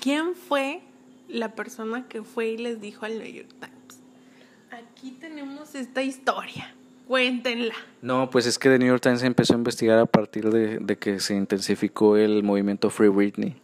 [0.00, 0.80] ¿Quién fue
[1.28, 4.00] la persona que fue y les dijo al New York Times?
[4.70, 6.74] Aquí tenemos esta historia.
[7.06, 7.74] Cuéntenla.
[8.02, 10.96] No, pues es que The New York Times empezó a investigar a partir de, de
[10.96, 13.56] que se intensificó el movimiento Free Britney.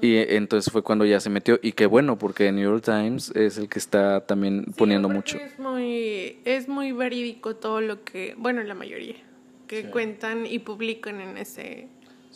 [0.00, 1.58] Y entonces fue cuando ya se metió.
[1.60, 5.38] Y qué bueno, porque The New York Times es el que está también poniendo mucho.
[5.38, 9.16] Es muy, es muy verídico todo lo que, bueno, la mayoría,
[9.66, 11.88] que cuentan y publican en ese...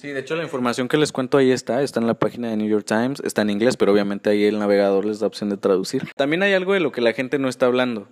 [0.02, 2.56] Sí, de hecho la información que les cuento ahí está, está en la página de
[2.56, 5.56] New York Times, está en inglés, pero obviamente ahí el navegador les da opción de
[5.56, 6.08] traducir.
[6.16, 8.08] También hay algo de lo que la gente no está hablando.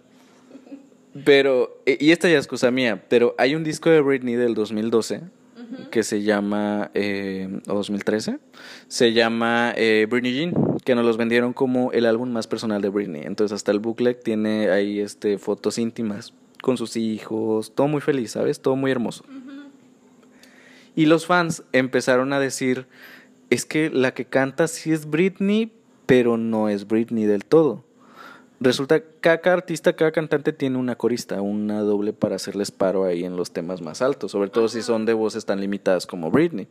[1.25, 4.55] Pero, eh, y esta ya es cosa mía, pero hay un disco de Britney del
[4.55, 5.23] 2012
[5.91, 8.39] que se llama, eh, o 2013,
[8.87, 12.89] se llama eh, Britney Jean, que nos los vendieron como el álbum más personal de
[12.89, 13.23] Britney.
[13.25, 18.31] Entonces hasta el booklet tiene ahí este, fotos íntimas con sus hijos, todo muy feliz,
[18.31, 18.61] ¿sabes?
[18.61, 19.25] Todo muy hermoso.
[20.95, 22.87] Y los fans empezaron a decir,
[23.51, 25.73] es que la que canta sí es Britney,
[26.07, 27.85] pero no es Britney del todo.
[28.63, 29.07] Resulta que
[29.39, 33.53] cada artista, cada cantante tiene una corista, una doble para hacerles paro ahí en los
[33.53, 36.69] temas más altos, sobre todo si son de voces tan limitadas como Britney.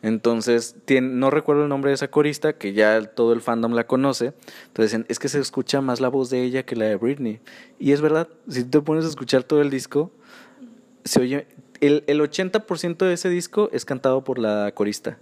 [0.00, 3.86] Entonces, tiene, no recuerdo el nombre de esa corista, que ya todo el fandom la
[3.86, 4.32] conoce.
[4.68, 7.40] Entonces dicen, es que se escucha más la voz de ella que la de Britney.
[7.78, 10.10] Y es verdad, si te pones a escuchar todo el disco,
[11.04, 11.46] se oye,
[11.80, 15.18] el, el 80% de ese disco es cantado por la corista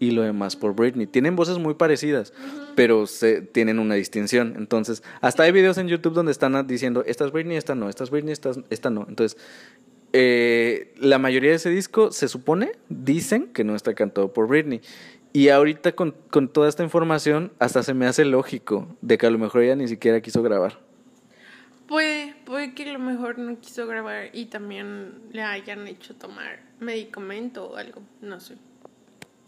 [0.00, 1.06] y lo demás por Britney.
[1.06, 2.32] Tienen voces muy parecidas,
[2.74, 4.54] pero se, tienen una distinción.
[4.56, 8.04] Entonces, hasta hay videos en YouTube donde están diciendo, esta es Britney, esta no, esta
[8.04, 9.06] es Britney, esta, esta no.
[9.08, 9.38] Entonces,
[10.12, 14.80] eh, la mayoría de ese disco se supone, dicen que no está cantado por Britney.
[15.32, 19.30] Y ahorita con, con toda esta información, hasta se me hace lógico de que a
[19.30, 20.87] lo mejor ella ni siquiera quiso grabar.
[21.88, 26.60] Puede, puede que a lo mejor no quiso grabar y también le hayan hecho tomar
[26.80, 28.56] medicamento o algo, no sé.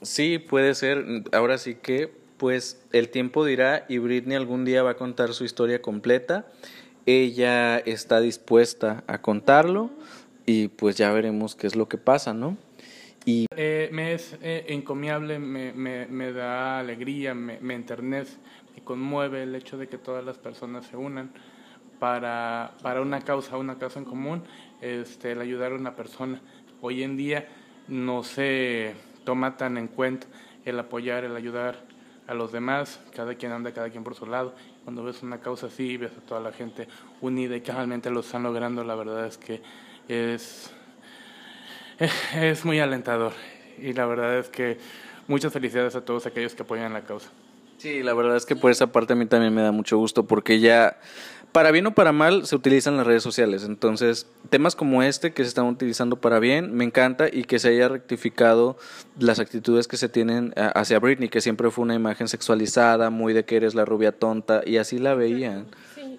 [0.00, 1.04] Sí, puede ser.
[1.32, 5.44] Ahora sí que, pues, el tiempo dirá y Britney algún día va a contar su
[5.44, 6.46] historia completa.
[7.04, 9.90] Ella está dispuesta a contarlo
[10.46, 12.56] y pues ya veremos qué es lo que pasa, ¿no?
[13.26, 18.38] Y Eh, me es eh, encomiable, me, me, me da alegría, me, me enternece,
[18.74, 21.30] me conmueve el hecho de que todas las personas se unan
[22.00, 24.42] para, para una causa, una causa en común,
[24.80, 26.40] este, el ayudar a una persona.
[26.80, 27.46] Hoy en día
[27.86, 30.26] no se toma tan en cuenta
[30.64, 31.84] el apoyar, el ayudar
[32.26, 34.54] a los demás, cada quien anda, cada quien por su lado.
[34.84, 36.88] Cuando ves una causa así, ves a toda la gente
[37.20, 39.62] unida y que realmente lo están logrando, la verdad es que
[40.08, 40.72] es
[42.34, 43.32] es muy alentador
[43.78, 44.78] y la verdad es que
[45.28, 47.30] muchas felicidades a todos aquellos que apoyan la causa.
[47.76, 50.26] Sí, la verdad es que por esa parte a mí también me da mucho gusto
[50.26, 50.98] porque ya,
[51.52, 53.64] para bien o para mal, se utilizan las redes sociales.
[53.64, 57.68] Entonces, temas como este que se están utilizando para bien, me encanta y que se
[57.68, 58.76] haya rectificado
[59.18, 63.32] las actitudes que se tienen a- hacia Britney, que siempre fue una imagen sexualizada, muy
[63.32, 65.66] de que eres la rubia tonta y así la veían.
[65.94, 66.18] Sí,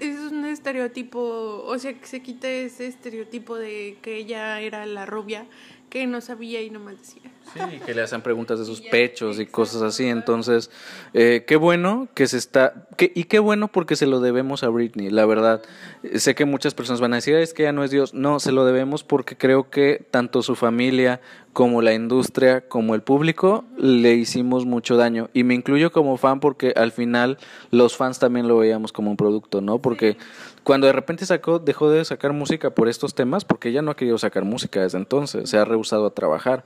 [0.00, 5.06] es un estereotipo, o sea, que se quite ese estereotipo de que ella era la
[5.06, 5.46] rubia
[5.88, 7.22] que no sabía y nomás decía.
[7.52, 10.06] Sí, que le hacen preguntas de sus pechos y cosas así.
[10.06, 10.70] Entonces,
[11.12, 12.86] eh, qué bueno que se está.
[12.96, 15.62] Que, y qué bueno porque se lo debemos a Britney, la verdad.
[16.02, 18.14] Eh, Sé que muchas personas van a decir, "Ay, es que ella no es Dios.
[18.14, 21.20] No, se lo debemos porque creo que tanto su familia
[21.52, 25.30] como la industria, como el público, le hicimos mucho daño.
[25.32, 27.38] Y me incluyo como fan porque al final
[27.70, 29.78] los fans también lo veíamos como un producto, ¿no?
[29.78, 30.16] Porque
[30.64, 33.96] cuando de repente sacó, dejó de sacar música por estos temas, porque ella no ha
[33.96, 36.64] querido sacar música desde entonces, se ha rehusado a trabajar.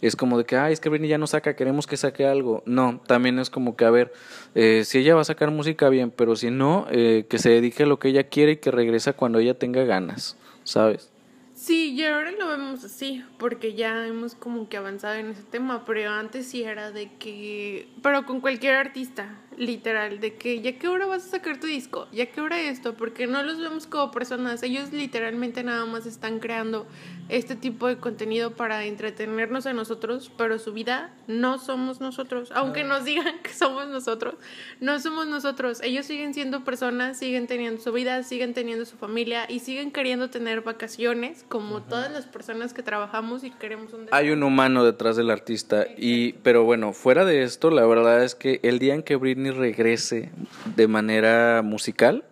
[0.00, 2.64] Es como de que, ay, es que Britney ya no saca, queremos que saque algo.
[2.66, 4.12] No, también es como que, a ver,
[4.56, 7.84] eh, si ella va a sacar música, bien, pero si no, eh, que se dedique
[7.84, 11.10] a lo que ella quiere y que regresa cuando ella tenga ganas, ¿sabes?
[11.54, 15.86] Sí, y ahora lo vemos así, porque ya hemos como que avanzado en ese tema,
[15.86, 20.88] pero antes sí era de que, pero con cualquier artista, literal, de que ya que
[20.88, 24.10] hora vas a sacar tu disco, ya que hora esto, porque no los vemos como
[24.10, 26.86] personas, ellos literalmente nada más están creando
[27.28, 32.84] este tipo de contenido para entretenernos a nosotros, pero su vida no somos nosotros, aunque
[32.84, 34.34] nos digan que somos nosotros,
[34.80, 39.46] no somos nosotros, ellos siguen siendo personas, siguen teniendo su vida, siguen teniendo su familia
[39.48, 44.30] y siguen queriendo tener vacaciones como todas las personas que trabajamos y queremos un Hay
[44.30, 48.60] un humano detrás del artista y pero bueno, fuera de esto, la verdad es que
[48.62, 50.30] el día en que Britney regrese
[50.76, 52.24] de manera musical,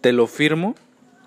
[0.00, 0.74] te lo firmo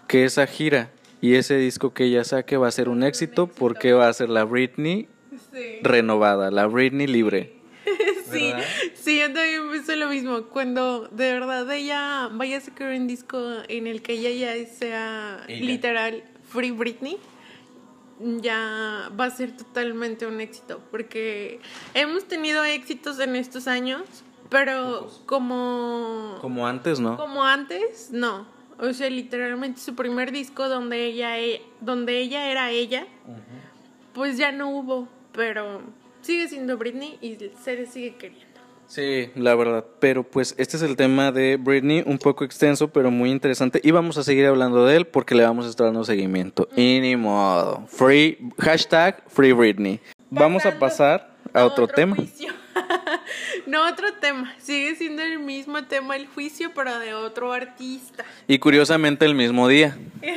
[0.08, 3.94] que esa gira y ese disco que ella saque va a ser un éxito porque
[3.94, 5.08] va a ser la Britney
[5.54, 5.80] Sí.
[5.82, 7.54] renovada, la Britney libre.
[8.32, 8.64] Sí, ¿Verdad?
[8.96, 10.44] sí, yo también pensé lo mismo.
[10.46, 15.44] Cuando de verdad ella vaya a sacar un disco en el que ella ya sea
[15.48, 15.66] Ella.
[15.66, 17.18] literal Free Britney,
[18.42, 20.82] ya va a ser totalmente un éxito.
[20.92, 21.60] Porque
[21.94, 24.02] hemos tenido éxitos en estos años,
[24.50, 27.18] pero como, Como antes, ¿no?
[27.18, 28.48] como antes, no.
[28.80, 33.08] O sea, literalmente su primer disco donde ella, e- donde ella era ella,
[34.14, 35.08] pues ya no hubo.
[35.32, 35.82] Pero
[36.22, 38.46] sigue siendo Britney y se le sigue queriendo.
[38.88, 39.84] Sí, la verdad.
[40.00, 43.80] Pero pues este es el tema de Britney, un poco extenso, pero muy interesante.
[43.84, 46.68] Y vamos a seguir hablando de él porque le vamos a estar dando seguimiento.
[46.76, 47.86] Y ni modo.
[47.88, 50.00] Free, hashtag Free Britney.
[50.30, 52.16] Vamos a pasar a otro, tema.
[53.68, 54.54] no, otro tema.
[54.60, 58.24] Sigue siendo el mismo tema el juicio, pero de otro artista.
[58.48, 59.98] Y curiosamente el mismo día.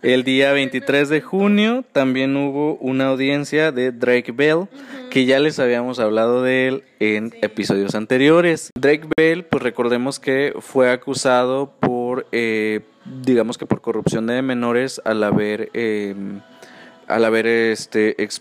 [0.00, 4.68] El día 23 de junio también hubo una audiencia de Drake Bell,
[5.10, 8.70] que ya les habíamos hablado de él en episodios anteriores.
[8.78, 12.82] Drake Bell, pues recordemos que fue acusado por, eh,
[13.24, 16.14] digamos que por corrupción de menores al haber, eh,
[17.08, 18.40] al haber este, ex-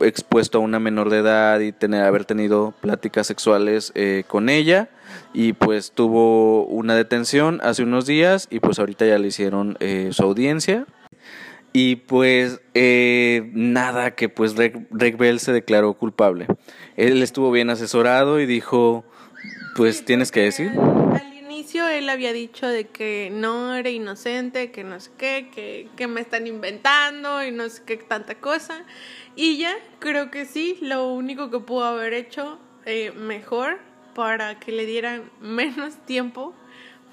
[0.00, 4.88] expuesto a una menor de edad y tener, haber tenido pláticas sexuales eh, con ella.
[5.32, 10.10] Y pues tuvo una detención hace unos días y pues ahorita ya le hicieron eh,
[10.12, 10.86] su audiencia.
[11.72, 16.46] Y pues eh, nada que pues Drake, Drake Bell se declaró culpable.
[16.96, 19.04] Él estuvo bien asesorado y dijo
[19.76, 20.72] pues tienes que decir
[21.58, 26.06] inicio él había dicho de que no era inocente, que no sé qué, que, que
[26.06, 28.84] me están inventando y no sé qué tanta cosa.
[29.34, 33.80] Y ya, creo que sí, lo único que pudo haber hecho eh, mejor
[34.14, 36.54] para que le dieran menos tiempo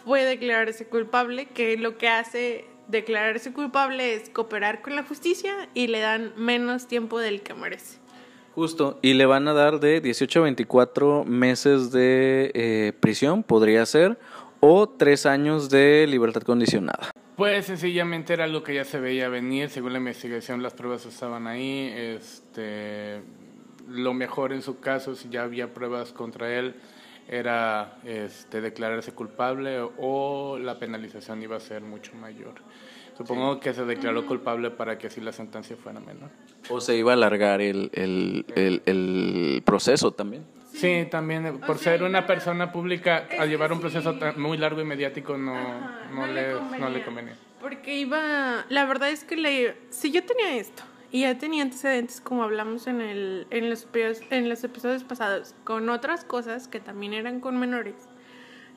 [0.03, 5.88] fue declararse culpable, que lo que hace declararse culpable es cooperar con la justicia y
[5.88, 8.05] le dan menos tiempo del que merece.
[8.55, 13.86] Justo, y le van a dar de 18 a 24 meses de eh, prisión, podría
[13.86, 14.17] ser,
[14.67, 17.12] o tres años de libertad condicionada.
[17.36, 21.45] Pues sencillamente era algo que ya se veía venir, según la investigación las pruebas estaban
[21.45, 23.21] ahí, este,
[23.88, 26.75] lo mejor en su caso, si ya había pruebas contra él,
[27.28, 32.56] era este, declararse culpable o la penalización iba a ser mucho mayor.
[33.17, 36.32] Supongo que se declaró culpable para que así la sentencia fuera menor.
[36.69, 40.43] O se iba a alargar el, el, el, el proceso también.
[40.76, 44.82] Sí, también eh, por ser una persona pública, al llevar un proceso tan- muy largo
[44.82, 47.36] y mediático no, Ajá, no, le, no le convenía.
[47.62, 52.20] Porque iba, la verdad es que le, si yo tenía esto y ya tenía antecedentes
[52.22, 53.88] como hablamos en, el, en, los,
[54.30, 57.96] en los episodios pasados con otras cosas que también eran con menores,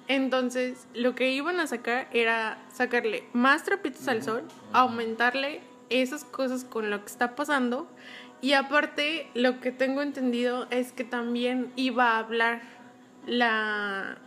[0.07, 6.65] entonces lo que iban a sacar era sacarle más trapitos al sol, aumentarle esas cosas
[6.65, 7.91] con lo que está pasando
[8.40, 12.62] y aparte lo que tengo entendido es que también iba a hablar
[13.27, 14.18] la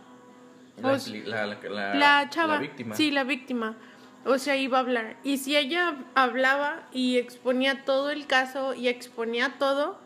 [0.80, 2.60] Pues, la chava.
[2.94, 3.76] Sí, la víctima.
[4.24, 5.16] O sea, iba a hablar.
[5.24, 9.98] Y si ella hablaba y exponía todo el caso y exponía todo,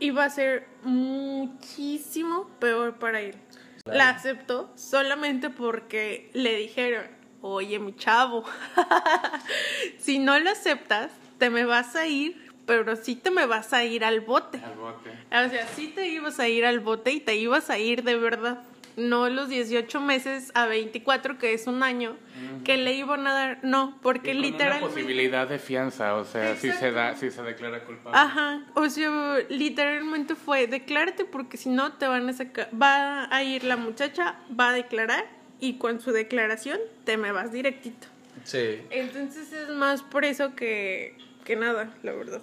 [0.00, 3.36] iba a ser muchísimo peor para él.
[3.84, 7.04] La aceptó solamente porque le dijeron,
[7.42, 8.44] oye, mi chavo,
[9.98, 13.84] si no lo aceptas, te me vas a ir, pero sí te me vas a
[13.84, 14.60] ir al bote.
[14.64, 15.10] Al bote.
[15.10, 18.16] O sea, sí te ibas a ir al bote y te ibas a ir de
[18.16, 18.62] verdad.
[18.96, 22.16] No los 18 meses a 24, que es un año,
[22.64, 23.58] que le iban a dar.
[23.64, 24.84] No, porque Y con literalmente.
[24.84, 28.16] Una posibilidad de fianza, o sea, si se da, si se declara culpable.
[28.16, 33.42] Ajá, o sea, literalmente fue, declárate porque si no te van a sacar, va a
[33.42, 35.24] ir la muchacha, va a declarar
[35.58, 38.06] y con su declaración te me vas directito.
[38.44, 38.80] Sí.
[38.90, 42.42] Entonces es más por eso que, que nada, la verdad.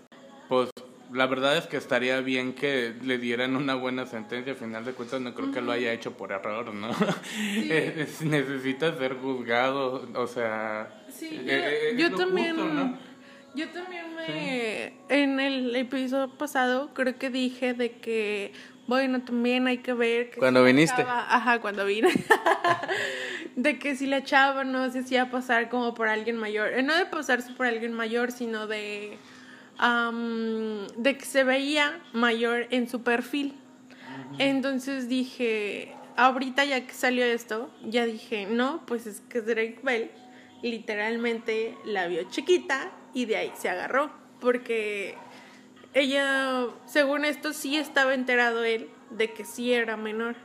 [0.51, 0.69] Pues
[1.13, 4.51] la verdad es que estaría bien que le dieran una buena sentencia.
[4.51, 6.89] Al final de cuentas, no creo que lo haya hecho por error, ¿no?
[7.55, 10.89] Eh, es- necesita ser juzgado, o sea.
[11.09, 12.55] Sí, eh, yo, eh, es yo también.
[12.57, 12.97] justo, ¿no?
[13.55, 14.93] Yo también me.
[15.07, 18.51] En el episodio pasado, creo que dije de que.
[18.87, 20.31] Bueno, también hay que ver.
[20.31, 21.01] Que Cuando si viniste.
[21.01, 22.09] chava- ajá, cuando vine.
[23.55, 26.73] de que si la chava no se hacía pasar como por alguien mayor.
[26.73, 29.17] Eh, no de pasarse por alguien mayor, sino de.
[29.77, 33.55] Am, de que se veía mayor en su perfil.
[34.37, 40.11] Entonces dije, ahorita ya que salió esto, ya dije, no, pues es que Drake Bell
[40.61, 45.15] literalmente la vio chiquita y de ahí se agarró, porque
[45.93, 50.35] ella, según esto, sí estaba enterado él de que sí era menor.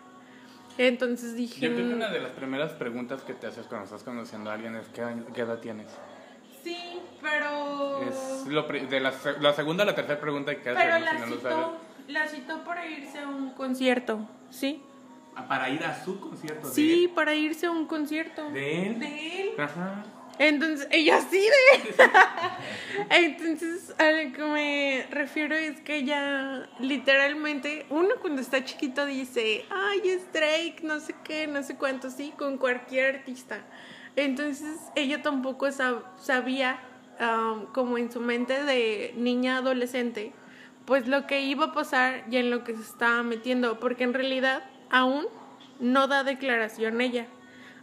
[0.78, 1.60] Entonces dije...
[1.60, 4.54] Yo creo que una de las primeras preguntas que te haces cuando estás conociendo a
[4.54, 5.02] alguien es ¿qué,
[5.34, 5.86] qué edad tienes?
[7.22, 8.02] Pero...
[8.02, 11.16] Es lo de la, la segunda o la tercera pregunta que haces Pero la si
[11.18, 11.56] no lo sabes.
[11.58, 14.82] citó, la citó para irse a un concierto, ¿sí?
[15.34, 18.50] Ah, Para ir a su concierto Sí, para irse a un concierto.
[18.50, 19.00] de, de él.
[19.00, 19.50] De él.
[19.58, 20.04] Ajá.
[20.38, 22.04] Entonces, ella sí de
[23.10, 29.64] Entonces, a lo que me refiero es que ella literalmente, uno cuando está chiquito dice,
[29.70, 33.60] ay, es Drake, no sé qué, no sé cuánto, sí, con cualquier artista.
[34.14, 36.80] Entonces, ella tampoco sab- sabía,
[37.20, 40.32] um, como en su mente de niña adolescente,
[40.84, 44.14] pues lo que iba a pasar y en lo que se estaba metiendo, porque en
[44.14, 45.26] realidad aún
[45.80, 47.26] no da declaración ella.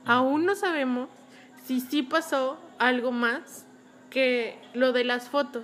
[0.06, 1.10] Aún no sabemos
[1.66, 3.66] si sí pasó algo más
[4.10, 5.64] que lo de las fotos.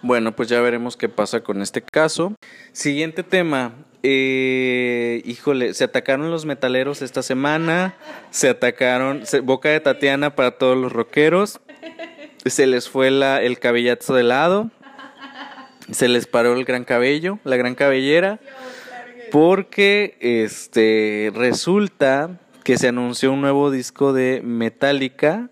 [0.00, 2.34] Bueno, pues ya veremos qué pasa con este caso.
[2.72, 3.72] Siguiente tema.
[4.04, 7.96] Eh, híjole, se atacaron los metaleros esta semana.
[8.30, 9.24] Se atacaron.
[9.42, 11.60] boca de Tatiana para todos los rockeros.
[12.46, 14.70] Se les fue la, el cabellazo de lado.
[15.90, 18.38] Se les paró el gran cabello, la gran cabellera.
[19.30, 25.48] Porque este resulta que se anunció un nuevo disco de Metallica,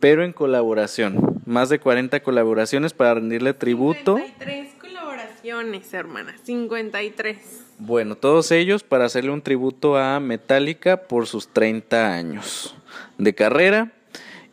[0.00, 1.40] pero en colaboración.
[1.46, 4.16] Más de 40 colaboraciones para rendirle tributo.
[4.16, 6.36] 53 colaboraciones, hermana.
[6.42, 7.38] 53.
[7.78, 12.76] Bueno, todos ellos para hacerle un tributo a Metallica por sus 30 años
[13.16, 13.92] de carrera.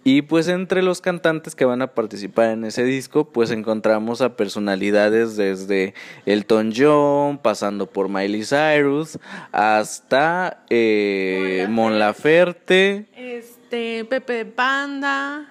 [0.07, 4.37] Y pues entre los cantantes que van a participar en ese disco, pues encontramos a
[4.37, 5.95] personalidades desde
[6.27, 9.17] Elton John, pasando por Miley Cyrus,
[9.51, 15.49] hasta eh, Mon Laferte, Este, Pepe Panda.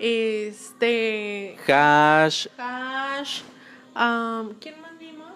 [0.00, 1.56] Este.
[1.68, 3.42] Hash, Hash.
[3.94, 5.30] um, ¿Quién más vimos?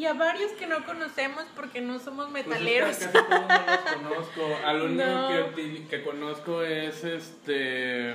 [0.00, 2.90] Y a varios que no conocemos porque no somos Pues metaleros.
[3.02, 4.58] es que casi todos no los conozco.
[4.64, 5.54] Al único No.
[5.90, 8.14] que, conozco es este.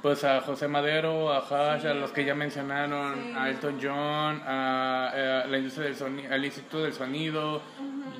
[0.00, 3.32] Pues a José Madero, a Hash, a los que ya mencionaron, Sí.
[3.36, 7.60] a Elton John, a, eh, la industria del sonido, al Instituto del Sonido,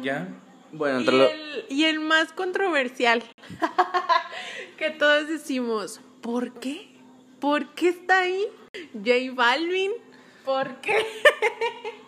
[0.03, 0.29] ¿ya?
[0.73, 3.23] bueno, Y entre lo- el, y el más controversial,
[4.77, 6.89] que todos decimos, ¿por qué?
[7.41, 8.45] ¿Por qué está ahí?
[8.93, 9.93] J Balvin,
[10.45, 10.97] ¿por qué?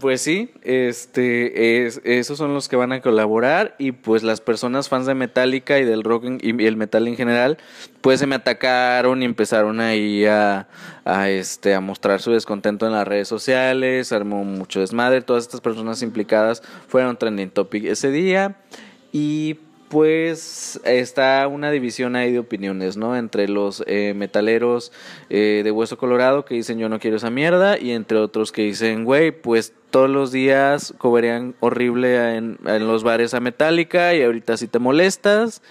[0.00, 4.88] Pues sí, este, es, esos son los que van a colaborar y pues las personas
[4.88, 7.56] fans de Metallica y del rock y el metal en general,
[8.00, 10.66] pues se me atacaron y empezaron ahí a,
[11.04, 15.60] a, este, a mostrar su descontento en las redes sociales, armó mucho desmadre, todas estas
[15.60, 18.56] personas implicadas fueron trending topic ese día
[19.12, 23.16] y pues está una división ahí de opiniones, ¿no?
[23.16, 24.92] Entre los eh, metaleros
[25.30, 28.62] eh, de Hueso Colorado que dicen yo no quiero esa mierda y entre otros que
[28.62, 34.56] dicen, güey, pues todos los días cobrarían horrible en, los bares a Metallica y ahorita
[34.56, 35.62] sí te molestas.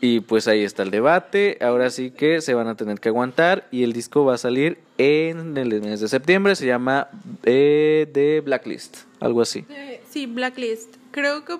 [0.00, 1.56] Y pues ahí está el debate.
[1.62, 3.66] Ahora sí que se van a tener que aguantar.
[3.70, 6.56] Y el disco va a salir en el mes de septiembre.
[6.56, 7.08] Se llama
[7.44, 8.98] eh, The Blacklist.
[9.18, 9.64] Algo así.
[10.10, 10.96] Sí, Blacklist.
[11.10, 11.56] Creo que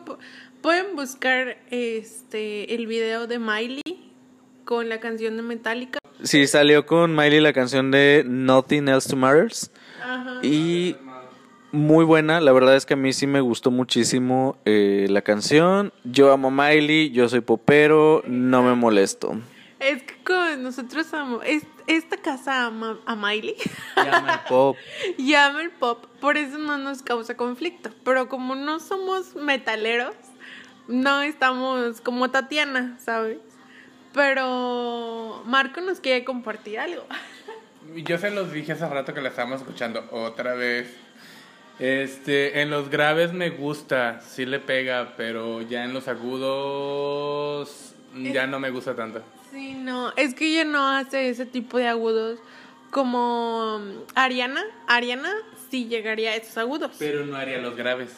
[0.65, 3.83] pueden buscar este el video de Miley
[4.65, 5.99] con la canción de Metallica.
[6.23, 9.71] Sí, salió con Miley la canción de Nothing Else to Matters.
[10.03, 10.39] Ajá.
[10.43, 10.97] Y
[11.71, 15.93] muy buena, la verdad es que a mí sí me gustó muchísimo eh, la canción.
[16.05, 19.37] Yo amo a Miley, yo soy popero, no me molesto.
[19.81, 23.55] Es que como nosotros amamos, es- esta casa ama a Miley
[23.97, 24.77] Llama el pop.
[25.19, 27.91] y ama el pop, por eso no nos causa conflicto.
[28.03, 30.15] Pero como no somos metaleros,
[30.89, 33.39] no estamos como Tatiana, ¿sabes?
[34.13, 37.05] Pero Marco nos quiere compartir algo.
[37.97, 40.95] Yo se los dije hace rato que la estábamos escuchando otra vez.
[41.79, 48.47] Este, en los graves me gusta, sí le pega, pero ya en los agudos ya
[48.47, 49.23] no me gusta tanto.
[49.51, 52.39] Sí, no, es que ella no hace ese tipo de agudos
[52.91, 54.63] como um, Ariana.
[54.87, 55.33] Ariana
[55.71, 56.93] sí llegaría a esos agudos.
[56.99, 58.11] Pero no haría los graves.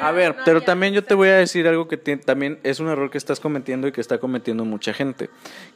[0.00, 2.88] A ver, no pero también yo te voy a decir algo que también es un
[2.88, 5.30] error que estás cometiendo y que está cometiendo mucha gente.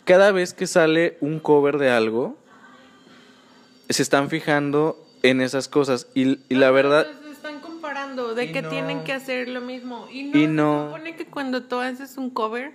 [0.04, 2.36] Cada vez que sale un cover de algo,
[3.88, 7.06] se están fijando en esas cosas y, y la verdad...
[7.22, 8.68] Los están comparando de que no.
[8.68, 10.06] tienen que hacer lo mismo.
[10.12, 10.86] Y no, Y se no.
[10.86, 12.72] supone que cuando tú haces un cover,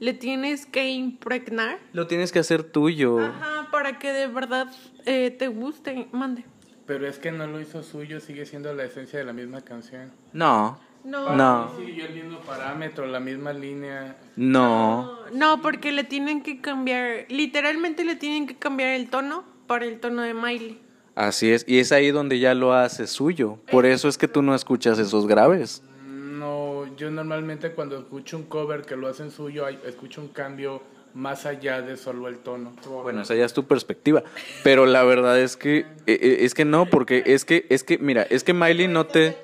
[0.00, 1.78] le tienes que impregnar.
[1.92, 3.20] Lo tienes que hacer tuyo.
[3.20, 4.68] Ajá, para que de verdad
[5.06, 6.08] eh, te guste.
[6.12, 6.44] Mande.
[6.86, 10.12] Pero es que no lo hizo suyo, sigue siendo la esencia de la misma canción.
[10.32, 11.34] No, No.
[11.36, 11.70] No.
[11.78, 14.16] Siguió el mismo parámetro, la misma línea.
[14.36, 15.18] no.
[15.32, 19.98] No, porque le tienen que cambiar, literalmente le tienen que cambiar el tono para el
[20.00, 20.80] tono de Miley.
[21.14, 23.58] Así es, y es ahí donde ya lo hace suyo.
[23.70, 25.82] Por eso es que tú no escuchas esos graves.
[26.06, 30.82] No, yo normalmente cuando escucho un cover que lo hacen suyo, hay- escucho un cambio
[31.14, 32.72] más allá de solo el tono.
[33.02, 34.22] Bueno, esa ya es tu perspectiva.
[34.62, 37.98] Pero la verdad es que eh, eh, es que no, porque es que es que
[37.98, 39.36] mira, es que Miley no te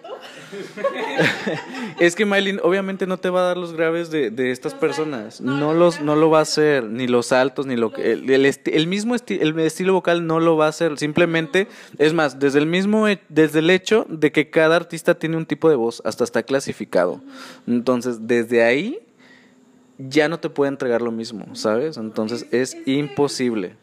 [2.00, 5.40] es que Miley obviamente no te va a dar los graves de, de estas personas.
[5.40, 8.44] No los no lo va a hacer, ni los altos ni lo que el, el
[8.46, 10.98] esti- el mismo esti- el estilo vocal no lo va a hacer.
[10.98, 11.68] Simplemente
[11.98, 15.68] es más, desde el mismo desde el hecho de que cada artista tiene un tipo
[15.70, 17.20] de voz, hasta está clasificado.
[17.66, 18.98] Entonces, desde ahí
[20.08, 21.96] ya no te puede entregar lo mismo, ¿sabes?
[21.96, 23.76] Entonces es imposible.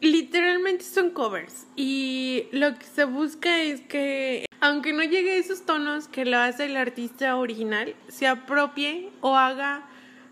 [0.00, 5.62] Literalmente son covers y lo que se busca es que aunque no llegue a esos
[5.62, 9.88] tonos que lo hace el artista original, se apropie o haga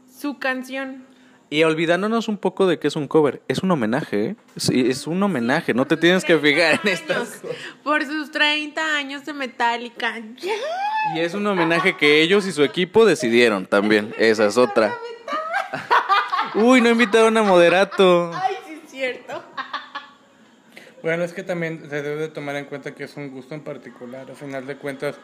[0.09, 1.05] su canción.
[1.53, 4.37] Y olvidándonos un poco de que es un cover, es un homenaje, ¿eh?
[4.57, 7.43] Sí, es un homenaje, no te tienes que fijar en estas.
[7.43, 10.17] Años, por sus 30 años de Metallica.
[11.13, 14.97] Y es un homenaje que ellos y su equipo decidieron también, esa es otra.
[16.55, 18.31] Uy, no invitaron a Moderato.
[18.33, 19.43] Ay, sí es cierto.
[21.03, 23.63] Bueno, es que también se debe de tomar en cuenta que es un gusto en
[23.63, 24.29] particular.
[24.29, 25.17] Al final de cuentas,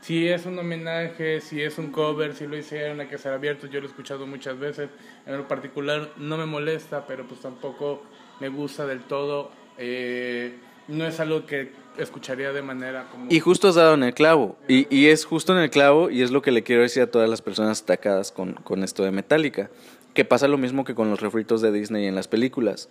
[0.00, 3.70] si es un homenaje, si es un cover, si lo hicieron, hay que ser abiertos.
[3.70, 4.90] Yo lo he escuchado muchas veces.
[5.26, 8.02] En lo particular no me molesta, pero pues tampoco
[8.40, 9.50] me gusta del todo.
[9.78, 10.54] Eh,
[10.88, 13.26] no es algo que escucharía de manera como...
[13.30, 14.56] Y justo has dado en el clavo.
[14.68, 17.10] Y, y es justo en el clavo y es lo que le quiero decir a
[17.10, 19.70] todas las personas atacadas con, con esto de Metallica.
[20.12, 22.88] Que pasa lo mismo que con los refritos de Disney en las películas.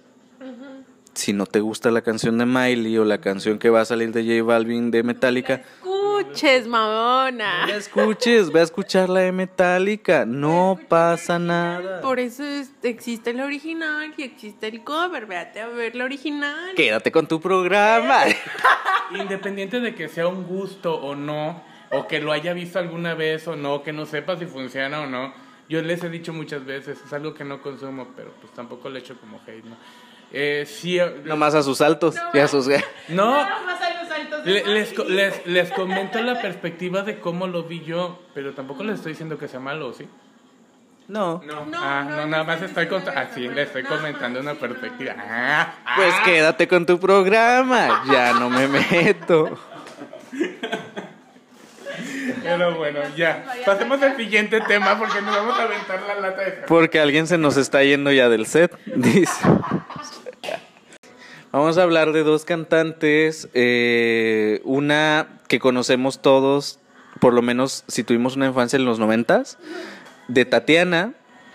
[1.13, 4.11] Si no te gusta la canción de Miley o la canción que va a salir
[4.11, 7.61] de J Balvin de Metallica, Escuches, mamona.
[7.61, 10.25] no la escuches, ve a escuchar la de Metallica.
[10.25, 12.01] No pasa nada.
[12.01, 15.25] Por eso es- existe el original y existe el cover.
[15.27, 16.73] Véate a ver la original.
[16.75, 18.21] Quédate con tu programa.
[19.11, 21.61] Independiente de que sea un gusto o no,
[21.91, 25.05] o que lo haya visto alguna vez o no, que no sepa si funciona o
[25.07, 25.33] no,
[25.69, 28.99] yo les he dicho muchas veces, es algo que no consumo, pero pues tampoco le
[28.99, 29.75] echo como hate, ¿no?
[30.33, 32.67] Eh, sí, eh, Nomás a sus altos y a sus...
[33.07, 33.47] no,
[35.45, 39.47] les, comento la perspectiva de cómo lo vi yo, pero tampoco les estoy diciendo que
[39.47, 40.07] sea malo, ¿sí?
[41.07, 41.41] No.
[41.45, 43.89] No, No, ah, no, no, no nada más estoy eso, así pero- le estoy no.
[43.89, 45.15] comentando una perspectiva.
[45.19, 45.93] Ah, ah.
[45.97, 48.03] Pues quédate con tu programa.
[48.11, 49.57] Ya no me meto.
[52.41, 53.45] Pero bueno, ya.
[53.65, 57.37] Pasemos al siguiente tema porque nos vamos a aventar la lata de Porque alguien se
[57.37, 59.31] nos está yendo ya del set, dice.
[61.53, 66.79] Vamos a hablar de dos cantantes, eh, una que conocemos todos,
[67.19, 69.59] por lo menos si tuvimos una infancia en los noventas,
[70.27, 71.13] de Tatiana,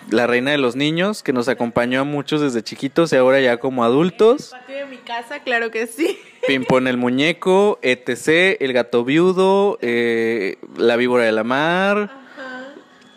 [0.09, 3.57] la reina de los niños, que nos acompañó a muchos desde chiquitos y ahora ya
[3.57, 4.51] como adultos.
[4.53, 6.17] Patio de mi casa, claro que sí.
[6.47, 12.69] Pimpón el muñeco, etc., el gato viudo, eh, la víbora de la mar, Ajá.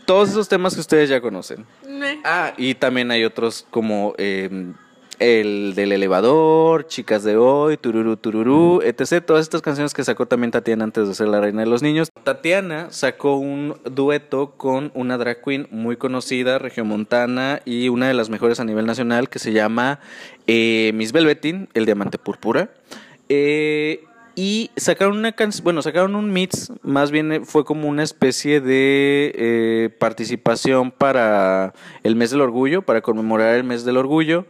[0.07, 1.63] todos esos temas que ustedes ya conocen.
[2.23, 4.49] Ah, y también hay otros como eh,
[5.21, 9.23] el del elevador, Chicas de hoy, Tururú Tururú, etc.
[9.23, 12.09] Todas estas canciones que sacó también Tatiana antes de ser la reina de los niños.
[12.23, 18.29] Tatiana sacó un dueto con una drag queen muy conocida, regiomontana y una de las
[18.31, 19.99] mejores a nivel nacional que se llama
[20.47, 22.71] eh, Miss Velvetin, el diamante púrpura.
[23.29, 24.03] Eh,
[24.35, 28.61] y sacaron una canción, bueno, sacaron un mix, más bien eh, fue como una especie
[28.61, 34.45] de eh, participación para el mes del orgullo, para conmemorar el mes del orgullo.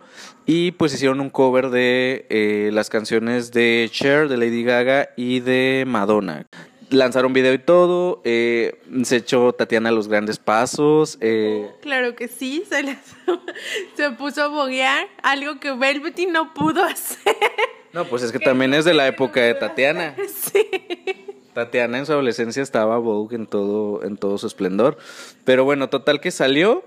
[0.54, 5.40] Y pues hicieron un cover de eh, las canciones de Cher, de Lady Gaga y
[5.40, 6.46] de Madonna.
[6.90, 11.18] Lanzaron video y todo, eh, se echó Tatiana los grandes pasos.
[11.22, 17.34] eh, Claro que sí, se, puso a boguear, algo que Velvety no pudo hacer.
[17.94, 20.18] no, pues es que también es de la época de Tatiana.
[20.28, 20.68] Sí.
[21.54, 24.98] Tatiana en su adolescencia estaba Vogue en todo, en todo su esplendor.
[25.46, 26.84] Pero bueno, total que salió.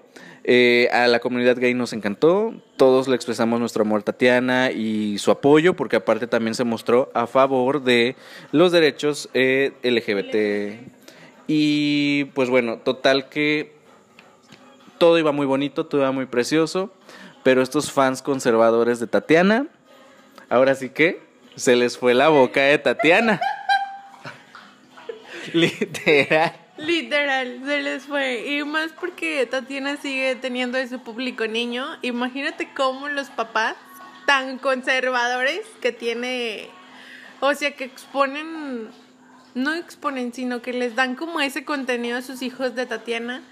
[0.47, 2.55] Eh, a la comunidad gay nos encantó.
[2.77, 7.11] Todos le expresamos nuestro amor a Tatiana y su apoyo, porque aparte también se mostró
[7.15, 8.15] a favor de
[8.53, 10.91] los derechos eh, LGBT.
[11.47, 13.73] Y pues bueno, total que
[14.99, 16.93] todo iba muy bonito, todo iba muy precioso.
[17.43, 19.67] Pero estos fans conservadores de Tatiana,
[20.49, 21.23] ahora sí que
[21.57, 23.41] se les fue la boca de Tatiana.
[25.53, 26.64] Literal.
[26.77, 28.49] Literal, se les fue.
[28.49, 31.87] Y más porque Tatiana sigue teniendo ese público niño.
[32.03, 33.77] Imagínate cómo los papás
[34.27, 36.69] tan conservadores que tiene,
[37.41, 38.89] o sea, que exponen,
[39.55, 43.43] no exponen, sino que les dan como ese contenido a sus hijos de Tatiana,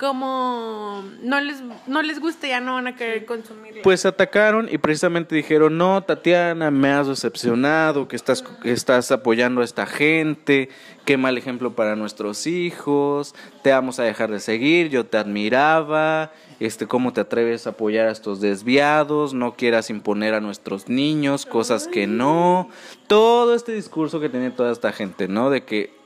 [0.00, 3.82] como no les no les gusta ya no van a querer consumirlo.
[3.82, 9.60] Pues atacaron y precisamente dijeron, no, Tatiana, me has decepcionado, que estás, que estás apoyando
[9.60, 10.70] a esta gente,
[11.04, 16.32] qué mal ejemplo para nuestros hijos, te vamos a dejar de seguir, yo te admiraba,
[16.60, 21.44] este, cómo te atreves a apoyar a estos desviados, no quieras imponer a nuestros niños
[21.44, 22.70] cosas que no,
[23.06, 25.50] todo este discurso que tiene toda esta gente, ¿no?
[25.50, 25.99] De que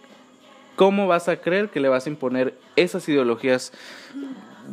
[0.77, 3.73] ¿cómo vas a creer que le vas a imponer esas ideologías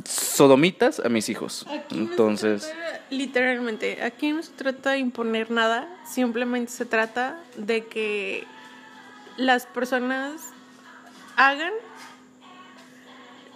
[0.06, 1.66] sodomitas a mis hijos?
[1.92, 2.74] Entonces,
[3.10, 8.46] literalmente, aquí no se trata de imponer nada, simplemente se trata de que
[9.38, 10.42] las personas
[11.36, 11.74] hagan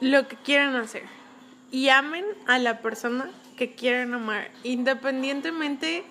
[0.02, 1.04] lo que quieran hacer
[1.72, 6.04] y amen a la persona que quieran amar, independientemente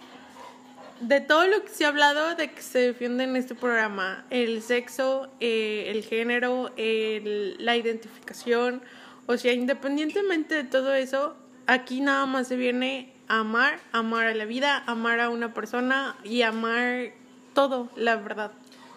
[1.01, 4.63] de todo lo que se ha hablado de que se defiende en este programa, el
[4.63, 8.83] sexo, eh, el género, la identificación,
[9.27, 11.35] o sea, independientemente de todo eso,
[11.67, 16.17] aquí nada más se viene a amar, amar a la vida, amar a una persona
[16.25, 17.13] y amar
[17.55, 18.53] todo, la verdad.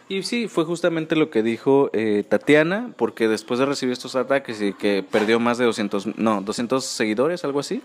[0.10, 4.62] Y sí, fue justamente lo que dijo eh, Tatiana, porque después de recibir estos ataques
[4.62, 7.82] y que perdió más de 200, no, 200 seguidores, algo así,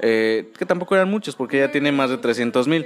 [0.00, 2.84] eh, que tampoco eran muchos, porque ella tiene más de 300 mil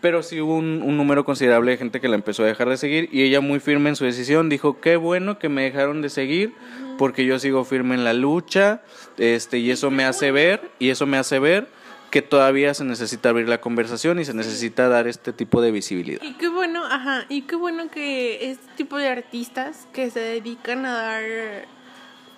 [0.00, 3.08] pero sí hubo un, número considerable de gente que la empezó a dejar de seguir
[3.12, 6.54] y ella muy firme en su decisión dijo qué bueno que me dejaron de seguir
[6.98, 8.82] porque yo sigo firme en la lucha
[9.16, 11.68] este y eso me hace ver y eso me hace ver
[12.10, 16.22] que todavía se necesita abrir la conversación y se necesita dar este tipo de visibilidad.
[16.22, 20.86] Y qué bueno, ajá, y qué bueno que este tipo de artistas que se dedican
[20.86, 21.22] a dar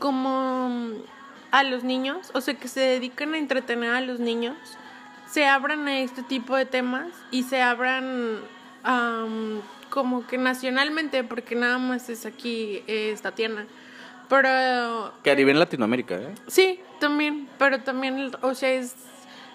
[0.00, 0.90] como
[1.50, 4.56] a los niños, o sea, que se dedican a entretener a los niños,
[5.30, 8.40] se abran a este tipo de temas y se abran
[9.90, 13.66] como que nacionalmente, porque nada más es aquí esta tienda.
[14.28, 15.12] Pero...
[15.22, 16.34] Que a nivel Latinoamérica, ¿eh?
[16.46, 18.94] Sí, también, pero también, o sea, es...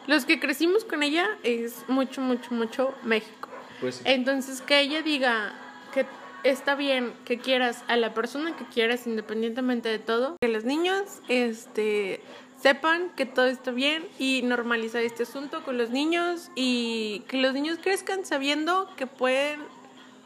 [0.07, 3.49] Los que crecimos con ella es mucho, mucho, mucho México.
[3.79, 5.53] Pues Entonces, que ella diga
[5.93, 6.05] que
[6.43, 10.35] está bien que quieras a la persona que quieras independientemente de todo.
[10.39, 12.21] Que los niños, este
[12.65, 17.53] sepan que todo está bien y normalizar este asunto con los niños y que los
[17.53, 19.59] niños crezcan sabiendo que pueden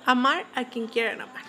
[0.06, 1.44] amar a quien quieran amar.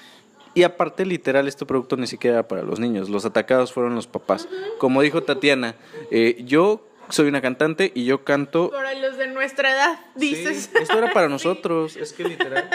[0.53, 3.09] Y aparte, literal, este producto ni siquiera era para los niños.
[3.09, 4.49] Los atacados fueron los papás.
[4.79, 5.77] Como dijo Tatiana,
[6.11, 8.71] eh, yo soy una cantante y yo canto...
[8.71, 10.73] Para los de nuestra edad, dices.
[10.75, 12.69] esto era para nosotros, es que literal.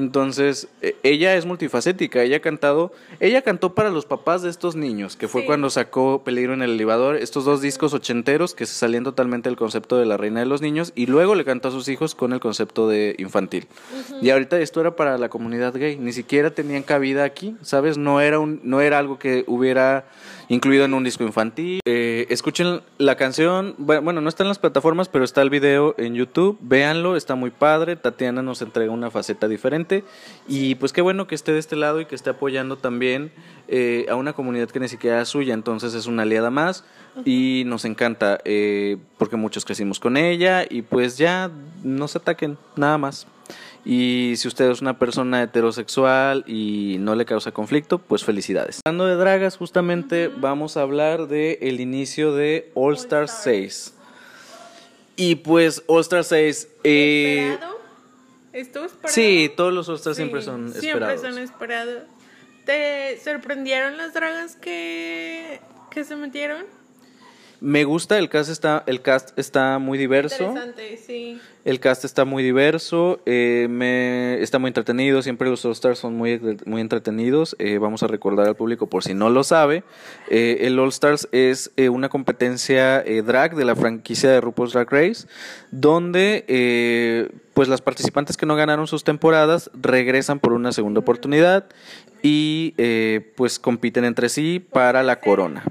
[0.00, 4.76] Entonces, e, ella es multifacética, ella ha cantado, ella cantó para los papás de estos
[4.76, 8.74] niños, que fue cuando sacó Peligro en el elevador, estos dos discos ochenteros que se
[8.74, 11.70] salían totalmente del concepto de la reina de los niños, y luego le cantó a
[11.70, 13.66] sus hijos con el concepto de infantil.
[14.22, 17.98] Y ahorita esto era para la comunidad gay, ni siquiera tenían cabida aquí, ¿sabes?
[17.98, 20.06] No era, un, no era algo que hubiera
[20.50, 21.80] incluido en un disco infantil.
[21.86, 26.14] Eh, escuchen la canción, bueno, no está en las plataformas, pero está el video en
[26.14, 30.04] YouTube, véanlo, está muy padre, Tatiana nos entrega una faceta diferente.
[30.48, 33.32] Y pues qué bueno que esté de este lado y que esté apoyando también
[33.68, 36.84] eh, a una comunidad que ni siquiera es suya, entonces es una aliada más.
[37.24, 40.64] Y nos encanta eh, porque muchos crecimos con ella.
[40.68, 41.50] Y pues ya
[41.82, 43.26] no se ataquen, nada más.
[43.84, 48.80] Y si usted es una persona heterosexual y no le causa conflicto, pues felicidades.
[48.84, 53.94] Hablando de dragas, justamente vamos a hablar del el inicio de All Star 6.
[55.16, 56.68] Y pues All Star 6...
[56.84, 57.58] Eh,
[58.52, 59.14] ¿Estuvo esperado?
[59.14, 61.20] Sí, todos los All Stars siempre son esperados.
[61.20, 62.02] Siempre son esperados.
[62.64, 66.64] ¿Te sorprendieron las dragas que, que se metieron?
[67.60, 70.44] Me gusta, el cast está, el cast está muy diverso.
[70.44, 71.38] Interesante, sí.
[71.62, 76.40] El cast está muy diverso, eh, me, está muy entretenido, siempre los All-Stars son muy,
[76.64, 77.54] muy entretenidos.
[77.58, 79.84] Eh, vamos a recordar al público por si no lo sabe.
[80.30, 85.26] Eh, el All-Stars es una competencia drag de la franquicia de RuPaul's Drag Race,
[85.70, 91.66] donde pues las participantes que no ganaron sus temporadas regresan por una segunda oportunidad
[92.22, 92.74] y
[93.36, 95.62] pues compiten entre sí para la corona.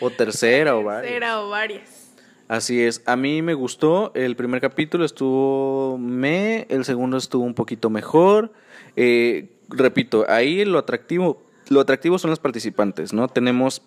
[0.00, 1.12] O tercera, o varias.
[1.12, 2.14] Tercera o varias.
[2.48, 3.02] Así es.
[3.06, 4.12] A mí me gustó.
[4.14, 8.52] El primer capítulo estuvo me, el segundo estuvo un poquito mejor.
[8.96, 13.28] Eh, repito, ahí lo atractivo, lo atractivo son los participantes, ¿no?
[13.28, 13.82] Tenemos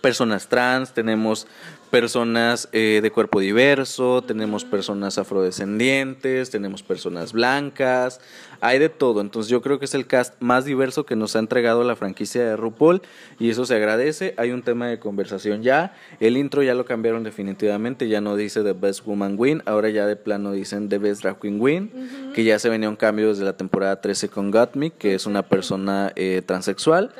[0.00, 1.46] personas trans, tenemos
[1.90, 8.20] personas eh, de cuerpo diverso, tenemos personas afrodescendientes, tenemos personas blancas,
[8.60, 9.20] hay de todo.
[9.20, 12.44] Entonces yo creo que es el cast más diverso que nos ha entregado la franquicia
[12.44, 13.02] de RuPaul
[13.38, 14.34] y eso se agradece.
[14.36, 15.94] Hay un tema de conversación ya.
[16.20, 20.06] El intro ya lo cambiaron definitivamente, ya no dice The Best Woman Win, ahora ya
[20.06, 23.44] de plano dicen The Best Drag Queen Win, que ya se venía un cambio desde
[23.44, 27.12] la temporada 13 con Got que es una persona eh, transexual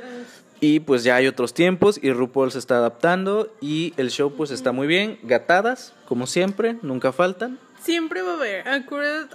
[0.60, 4.50] Y pues ya hay otros tiempos y RuPaul se está adaptando y el show pues
[4.50, 5.18] está muy bien.
[5.22, 7.58] Gatadas, como siempre, nunca faltan.
[7.82, 8.64] Siempre va a haber,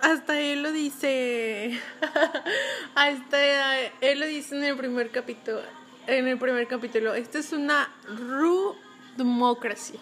[0.02, 1.80] hasta él lo dice,
[2.96, 5.62] hasta él lo dice en el primer capítulo,
[6.08, 8.76] en el primer capítulo, esto es una ru
[9.16, 10.00] democracia.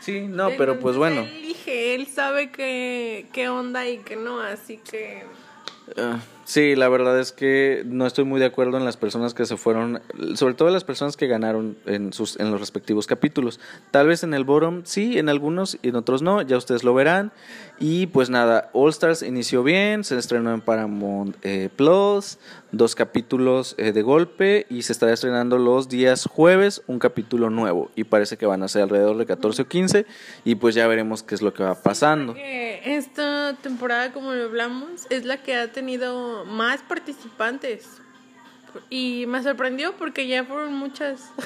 [0.00, 1.22] Sí, no, pero pues bueno.
[1.22, 5.24] Él elige, él sabe qué, qué onda y qué no, así que...
[5.96, 9.46] Ah, sí, la verdad es que no estoy muy de acuerdo en las personas que
[9.46, 10.00] se fueron,
[10.34, 13.60] sobre todo las personas que ganaron en sus en los respectivos capítulos.
[13.90, 16.94] Tal vez en el bottom sí, en algunos y en otros no, ya ustedes lo
[16.94, 17.32] verán.
[17.78, 22.38] Y pues nada, All Stars inició bien, se estrenó en Paramount eh, Plus,
[22.70, 27.90] dos capítulos eh, de golpe y se estará estrenando los días jueves un capítulo nuevo
[27.94, 30.06] y parece que van a ser alrededor de 14 o 15
[30.44, 32.34] y pues ya veremos qué es lo que va pasando.
[32.36, 38.00] Esta temporada, como lo hablamos, es la que ha tenido más participantes
[38.90, 41.30] y me sorprendió porque ya fueron muchas.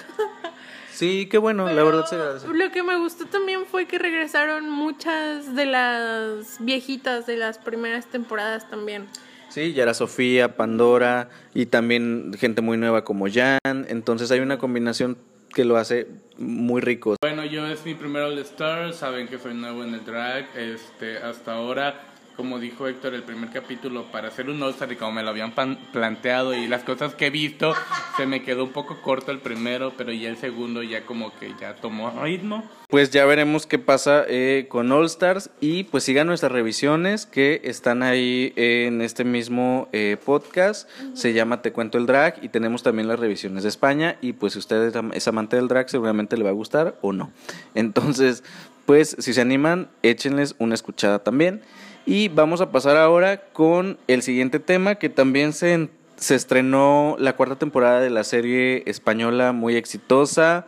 [0.90, 2.48] Sí, qué bueno, la verdad se agradece.
[2.52, 8.06] Lo que me gustó también fue que regresaron muchas de las viejitas de las primeras
[8.06, 9.06] temporadas también.
[9.48, 13.60] Sí, ya era Sofía, Pandora y también gente muy nueva como Jan.
[13.64, 15.16] Entonces hay una combinación
[15.54, 17.14] que lo hace muy rico.
[17.20, 21.18] Bueno, yo es mi primer All Star, saben que soy nuevo en el drag, este,
[21.18, 22.07] hasta ahora
[22.38, 25.52] como dijo Héctor, el primer capítulo para hacer un All-Star y como me lo habían
[25.92, 27.74] planteado y las cosas que he visto,
[28.16, 31.52] se me quedó un poco corto el primero, pero ya el segundo ya como que
[31.60, 32.62] ya tomó ritmo.
[32.88, 37.60] Pues ya veremos qué pasa eh, con All Stars y pues sigan nuestras revisiones que
[37.64, 40.88] están ahí en este mismo eh, podcast.
[41.14, 44.52] Se llama Te Cuento el Drag y tenemos también las revisiones de España y pues
[44.52, 47.32] si usted es amante del drag seguramente le va a gustar o no.
[47.74, 48.44] Entonces,
[48.86, 51.62] pues si se animan, échenles una escuchada también.
[52.10, 57.36] Y vamos a pasar ahora con el siguiente tema que también se, se estrenó la
[57.36, 60.64] cuarta temporada de la serie española muy exitosa,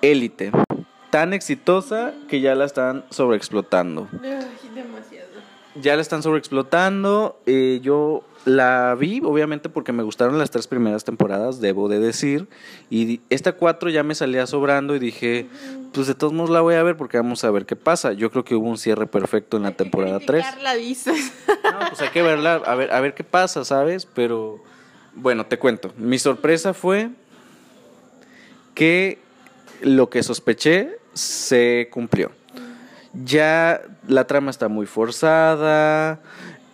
[0.00, 0.50] Élite.
[1.10, 4.08] Tan exitosa que ya la están sobreexplotando.
[4.74, 5.27] demasiado.
[5.74, 7.40] Ya la están sobreexplotando.
[7.46, 12.48] Eh, yo la vi, obviamente, porque me gustaron las tres primeras temporadas, debo de decir.
[12.90, 15.46] Y esta cuatro ya me salía sobrando y dije,
[15.92, 18.12] pues de todos modos la voy a ver porque vamos a ver qué pasa.
[18.12, 20.44] Yo creo que hubo un cierre perfecto en la temporada 3.
[20.62, 21.32] la dices.
[21.64, 24.06] No, pues hay que verla, a ver, a ver qué pasa, ¿sabes?
[24.06, 24.62] Pero
[25.14, 25.92] bueno, te cuento.
[25.96, 27.10] Mi sorpresa fue
[28.74, 29.18] que
[29.82, 32.30] lo que sospeché se cumplió.
[33.12, 36.20] Ya la trama está muy forzada,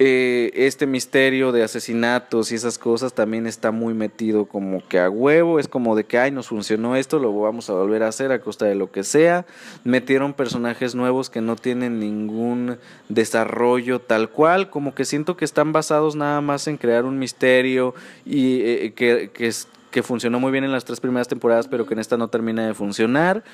[0.00, 5.08] eh, este misterio de asesinatos y esas cosas también está muy metido como que a
[5.08, 8.32] huevo, es como de que, ay, nos funcionó esto, lo vamos a volver a hacer
[8.32, 9.46] a costa de lo que sea.
[9.84, 12.78] Metieron personajes nuevos que no tienen ningún
[13.08, 17.94] desarrollo tal cual, como que siento que están basados nada más en crear un misterio
[18.24, 19.52] y eh, que, que
[19.92, 22.66] que funcionó muy bien en las tres primeras temporadas, pero que en esta no termina
[22.66, 23.44] de funcionar.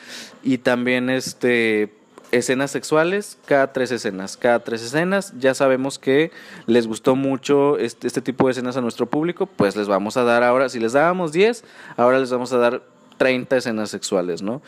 [0.42, 1.99] Y también este
[2.32, 5.32] escenas sexuales, cada tres escenas, cada tres escenas.
[5.38, 6.30] Ya sabemos que
[6.66, 10.24] les gustó mucho este, este, tipo de escenas a nuestro público, pues les vamos a
[10.24, 11.64] dar ahora, si les dábamos 10,
[11.96, 12.82] ahora les vamos a dar
[13.18, 14.62] 30 escenas sexuales, ¿no?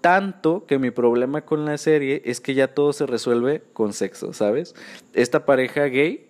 [0.00, 4.32] Tanto que mi problema con la serie es que ya todo se resuelve con sexo,
[4.32, 4.74] ¿sabes?
[5.12, 6.28] Esta pareja gay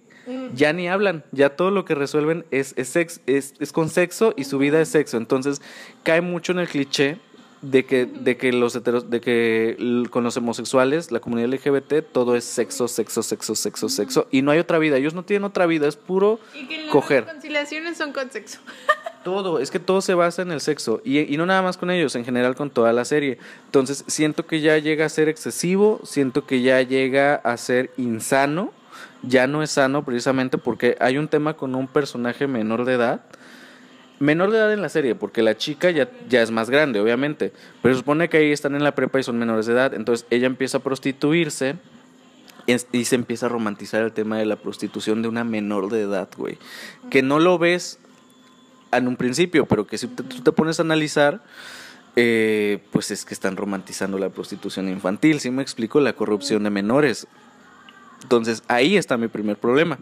[0.55, 4.45] ya ni hablan, ya todo lo que resuelven es, es, es, es con sexo y
[4.45, 5.17] su vida es sexo.
[5.17, 5.63] Entonces
[6.03, 7.19] cae mucho en el cliché
[7.63, 12.37] de que, de que los heteros, de que con los homosexuales, la comunidad LGBT, todo
[12.37, 14.29] es sexo, sexo, sexo, sexo, sexo.
[14.31, 14.97] Y no hay otra vida.
[14.97, 17.25] Ellos no tienen otra vida, es puro y que coger.
[17.25, 18.59] Las reconciliaciones son con sexo.
[19.25, 21.03] Todo, es que todo se basa en el sexo.
[21.05, 23.39] Y, y no nada más con ellos, en general con toda la serie.
[23.67, 28.73] Entonces, siento que ya llega a ser excesivo, siento que ya llega a ser insano.
[29.23, 33.21] Ya no es sano precisamente porque hay un tema con un personaje menor de edad
[34.19, 37.53] menor de edad en la serie, porque la chica ya, ya es más grande, obviamente,
[37.83, 40.47] pero supone que ahí están en la prepa y son menores de edad, entonces ella
[40.47, 41.77] empieza a prostituirse
[42.93, 46.29] y se empieza a romantizar el tema de la prostitución de una menor de edad,
[46.37, 46.59] güey,
[47.11, 47.99] que no lo ves
[48.93, 51.43] en un principio, pero que si tú te pones a analizar,
[52.17, 56.71] eh, pues es que están romantizando la prostitución infantil, si me explico, la corrupción de
[56.71, 57.27] menores.
[58.23, 59.99] Entonces ahí está mi primer problema.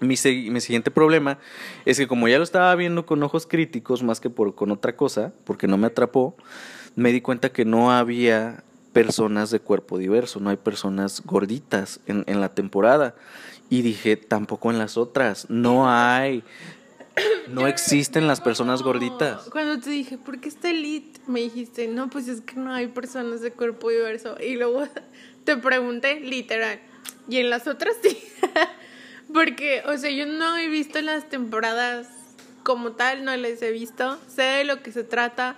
[0.00, 0.16] Mi,
[0.50, 1.38] mi, siguiente problema
[1.84, 4.96] es que como ya lo estaba viendo con ojos críticos más que por, con otra
[4.96, 6.36] cosa, porque no me atrapó,
[6.96, 12.24] me di cuenta que no había personas de cuerpo diverso, no hay personas gorditas en,
[12.26, 13.14] en la temporada.
[13.70, 16.44] Y dije, tampoco en las otras, no hay,
[17.48, 19.48] no existen las personas gorditas.
[19.50, 21.20] Cuando te dije, ¿por qué está Elite?
[21.26, 24.36] Me dijiste, no, pues es que no hay personas de cuerpo diverso.
[24.40, 24.86] Y luego
[25.44, 26.80] te pregunté, literal,
[27.28, 28.18] ¿y en las otras sí?
[29.34, 32.08] Porque, o sea, yo no he visto las temporadas
[32.62, 34.16] como tal no les he visto.
[34.28, 35.56] Sé de lo que se trata,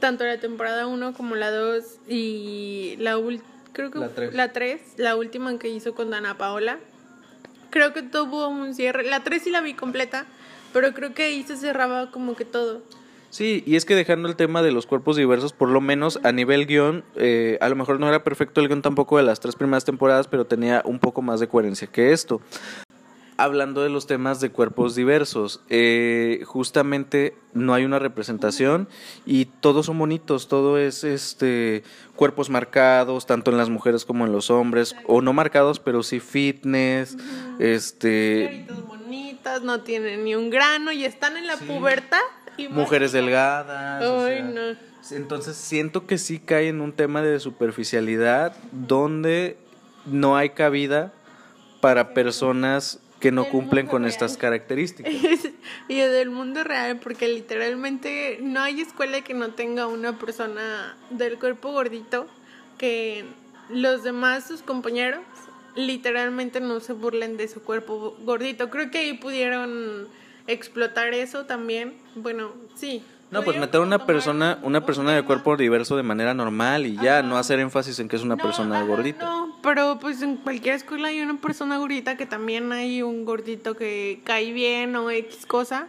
[0.00, 3.42] tanto la temporada 1 como la 2 y la ul-
[3.74, 4.34] creo que La tres.
[4.34, 6.78] la 3, la última que hizo con Dana Paola.
[7.70, 9.04] Creo que tuvo un cierre.
[9.04, 10.24] La 3 sí la vi completa,
[10.72, 12.82] pero creo que ahí se cerraba como que todo.
[13.30, 16.32] Sí, y es que dejando el tema de los cuerpos diversos, por lo menos a
[16.32, 19.54] nivel guion, eh, a lo mejor no era perfecto el guion tampoco de las tres
[19.54, 22.40] primeras temporadas, pero tenía un poco más de coherencia que esto.
[23.40, 28.88] Hablando de los temas de cuerpos diversos, eh, justamente no hay una representación
[29.24, 31.84] y todos son bonitos, todo es este
[32.16, 36.18] cuerpos marcados, tanto en las mujeres como en los hombres, o no marcados, pero sí
[36.18, 37.16] fitness,
[37.60, 42.18] este Caritas bonitas, no tienen ni un grano y están en la pubertad.
[42.56, 44.04] Y mujeres delgadas.
[44.04, 44.88] o Ay, sea, no.
[45.16, 49.56] Entonces siento que sí cae en un tema de superficialidad donde
[50.06, 51.12] no hay cabida
[51.80, 54.12] para personas que no cumplen con real.
[54.12, 55.12] estas características.
[55.88, 61.38] y del mundo real, porque literalmente no hay escuela que no tenga una persona del
[61.38, 62.26] cuerpo gordito
[62.78, 63.24] que
[63.68, 65.20] los demás, sus compañeros,
[65.74, 68.70] literalmente no se burlen de su cuerpo gordito.
[68.70, 70.08] Creo que ahí pudieron
[70.46, 71.94] explotar eso también.
[72.14, 73.02] Bueno, sí.
[73.30, 76.96] No, pues meter una persona, una un persona de cuerpo diverso de manera normal y
[76.96, 79.24] ya, no hacer énfasis en que es una No, persona gordita.
[79.26, 83.74] No, pero pues en cualquier escuela hay una persona gordita que también hay un gordito
[83.74, 85.88] que cae bien o X cosa.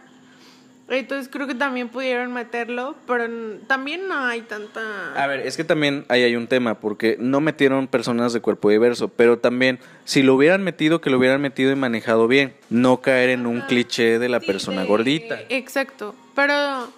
[0.88, 3.24] Entonces creo que también pudieron meterlo, pero
[3.68, 4.80] también no hay tanta...
[5.14, 8.70] A ver, es que también ahí hay un tema, porque no metieron personas de cuerpo
[8.70, 13.00] diverso, pero también si lo hubieran metido, que lo hubieran metido y manejado bien, no
[13.02, 15.38] caer en un cliché de la Sí, persona de- gordita.
[15.48, 16.88] Exacto, pero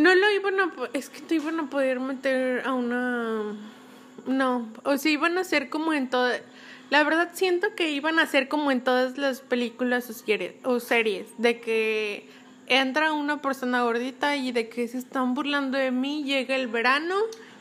[0.00, 0.72] no lo iban a...
[0.92, 3.56] Es que no iban a poder meter a una...
[4.26, 6.28] No, o sea, iban a ser como en todo...
[6.90, 10.80] La verdad siento que iban a ser como en todas las películas o series, o
[10.80, 12.28] series de que
[12.66, 17.14] entra una persona gordita y de que se están burlando de mí, llega el verano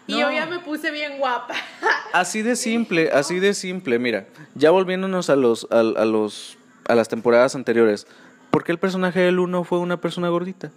[0.07, 1.53] y yo ya me puse bien guapa.
[2.13, 3.99] Así de simple, así de simple.
[3.99, 4.25] Mira,
[4.55, 8.07] ya volviéndonos a los, a, a los, a las temporadas anteriores,
[8.49, 10.71] ¿por qué el personaje del uno fue una persona gordita?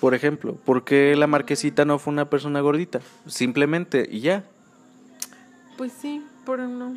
[0.00, 3.00] Por ejemplo, ¿por qué la marquesita no fue una persona gordita?
[3.26, 4.44] Simplemente y ya.
[5.76, 6.94] Pues sí, pero no.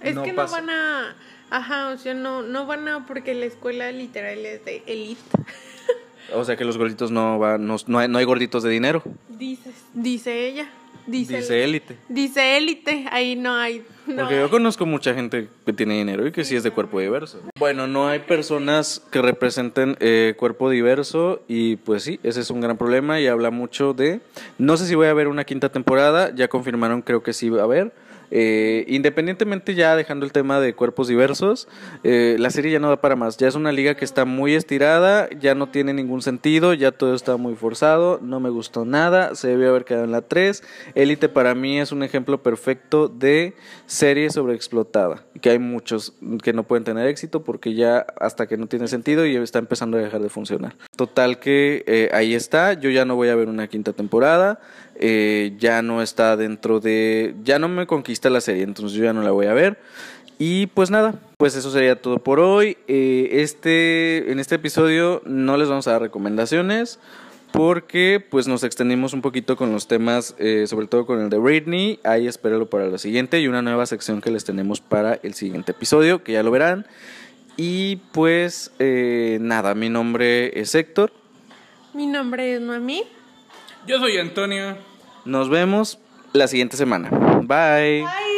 [0.00, 0.60] Es No que pasa.
[0.60, 1.16] no van a.
[1.50, 3.06] Ajá, o sea, no, no van a.
[3.06, 5.20] Porque la escuela literal es de elite.
[6.34, 9.02] O sea que los gorditos no van, no, no hay, no hay gorditos de dinero.
[9.28, 9.74] Dices.
[9.92, 10.68] Dice ella.
[11.06, 11.96] Dice, Dice élite.
[12.08, 13.06] Dice élite.
[13.10, 13.84] Ahí no hay.
[14.06, 14.50] No Porque yo hay.
[14.50, 17.40] conozco mucha gente que tiene dinero y que sí es de cuerpo diverso.
[17.58, 22.60] Bueno, no hay personas que representen eh, cuerpo diverso y pues sí, ese es un
[22.60, 24.20] gran problema y habla mucho de...
[24.58, 27.60] No sé si voy a ver una quinta temporada, ya confirmaron, creo que sí va
[27.60, 27.92] a haber.
[28.36, 31.68] Eh, independientemente ya dejando el tema de cuerpos diversos,
[32.02, 33.36] eh, la serie ya no da para más.
[33.36, 37.14] Ya es una liga que está muy estirada, ya no tiene ningún sentido, ya todo
[37.14, 40.64] está muy forzado, no me gustó nada, se debió haber quedado en la 3.
[40.96, 43.54] Élite para mí es un ejemplo perfecto de
[43.86, 48.66] serie sobreexplotada, que hay muchos que no pueden tener éxito porque ya hasta que no
[48.66, 50.74] tiene sentido y está empezando a dejar de funcionar.
[50.96, 54.58] Total que eh, ahí está, yo ya no voy a ver una quinta temporada,
[54.96, 59.12] eh, ya no está dentro de, ya no me conquista la serie, entonces yo ya
[59.12, 59.78] no la voy a ver.
[60.38, 62.76] Y pues nada, pues eso sería todo por hoy.
[62.88, 66.98] Eh, este, en este episodio no les vamos a dar recomendaciones
[67.52, 71.38] porque pues nos extendimos un poquito con los temas, eh, sobre todo con el de
[71.38, 72.00] Britney.
[72.02, 75.70] Ahí espérenlo para la siguiente y una nueva sección que les tenemos para el siguiente
[75.70, 76.84] episodio, que ya lo verán.
[77.56, 81.12] Y pues eh, nada, mi nombre es Héctor.
[81.92, 83.04] Mi nombre es Noemí.
[83.86, 84.76] Yo soy Antonio.
[85.24, 85.98] Nos vemos
[86.32, 87.10] la siguiente semana.
[87.10, 88.02] Bye.
[88.02, 88.33] Bye.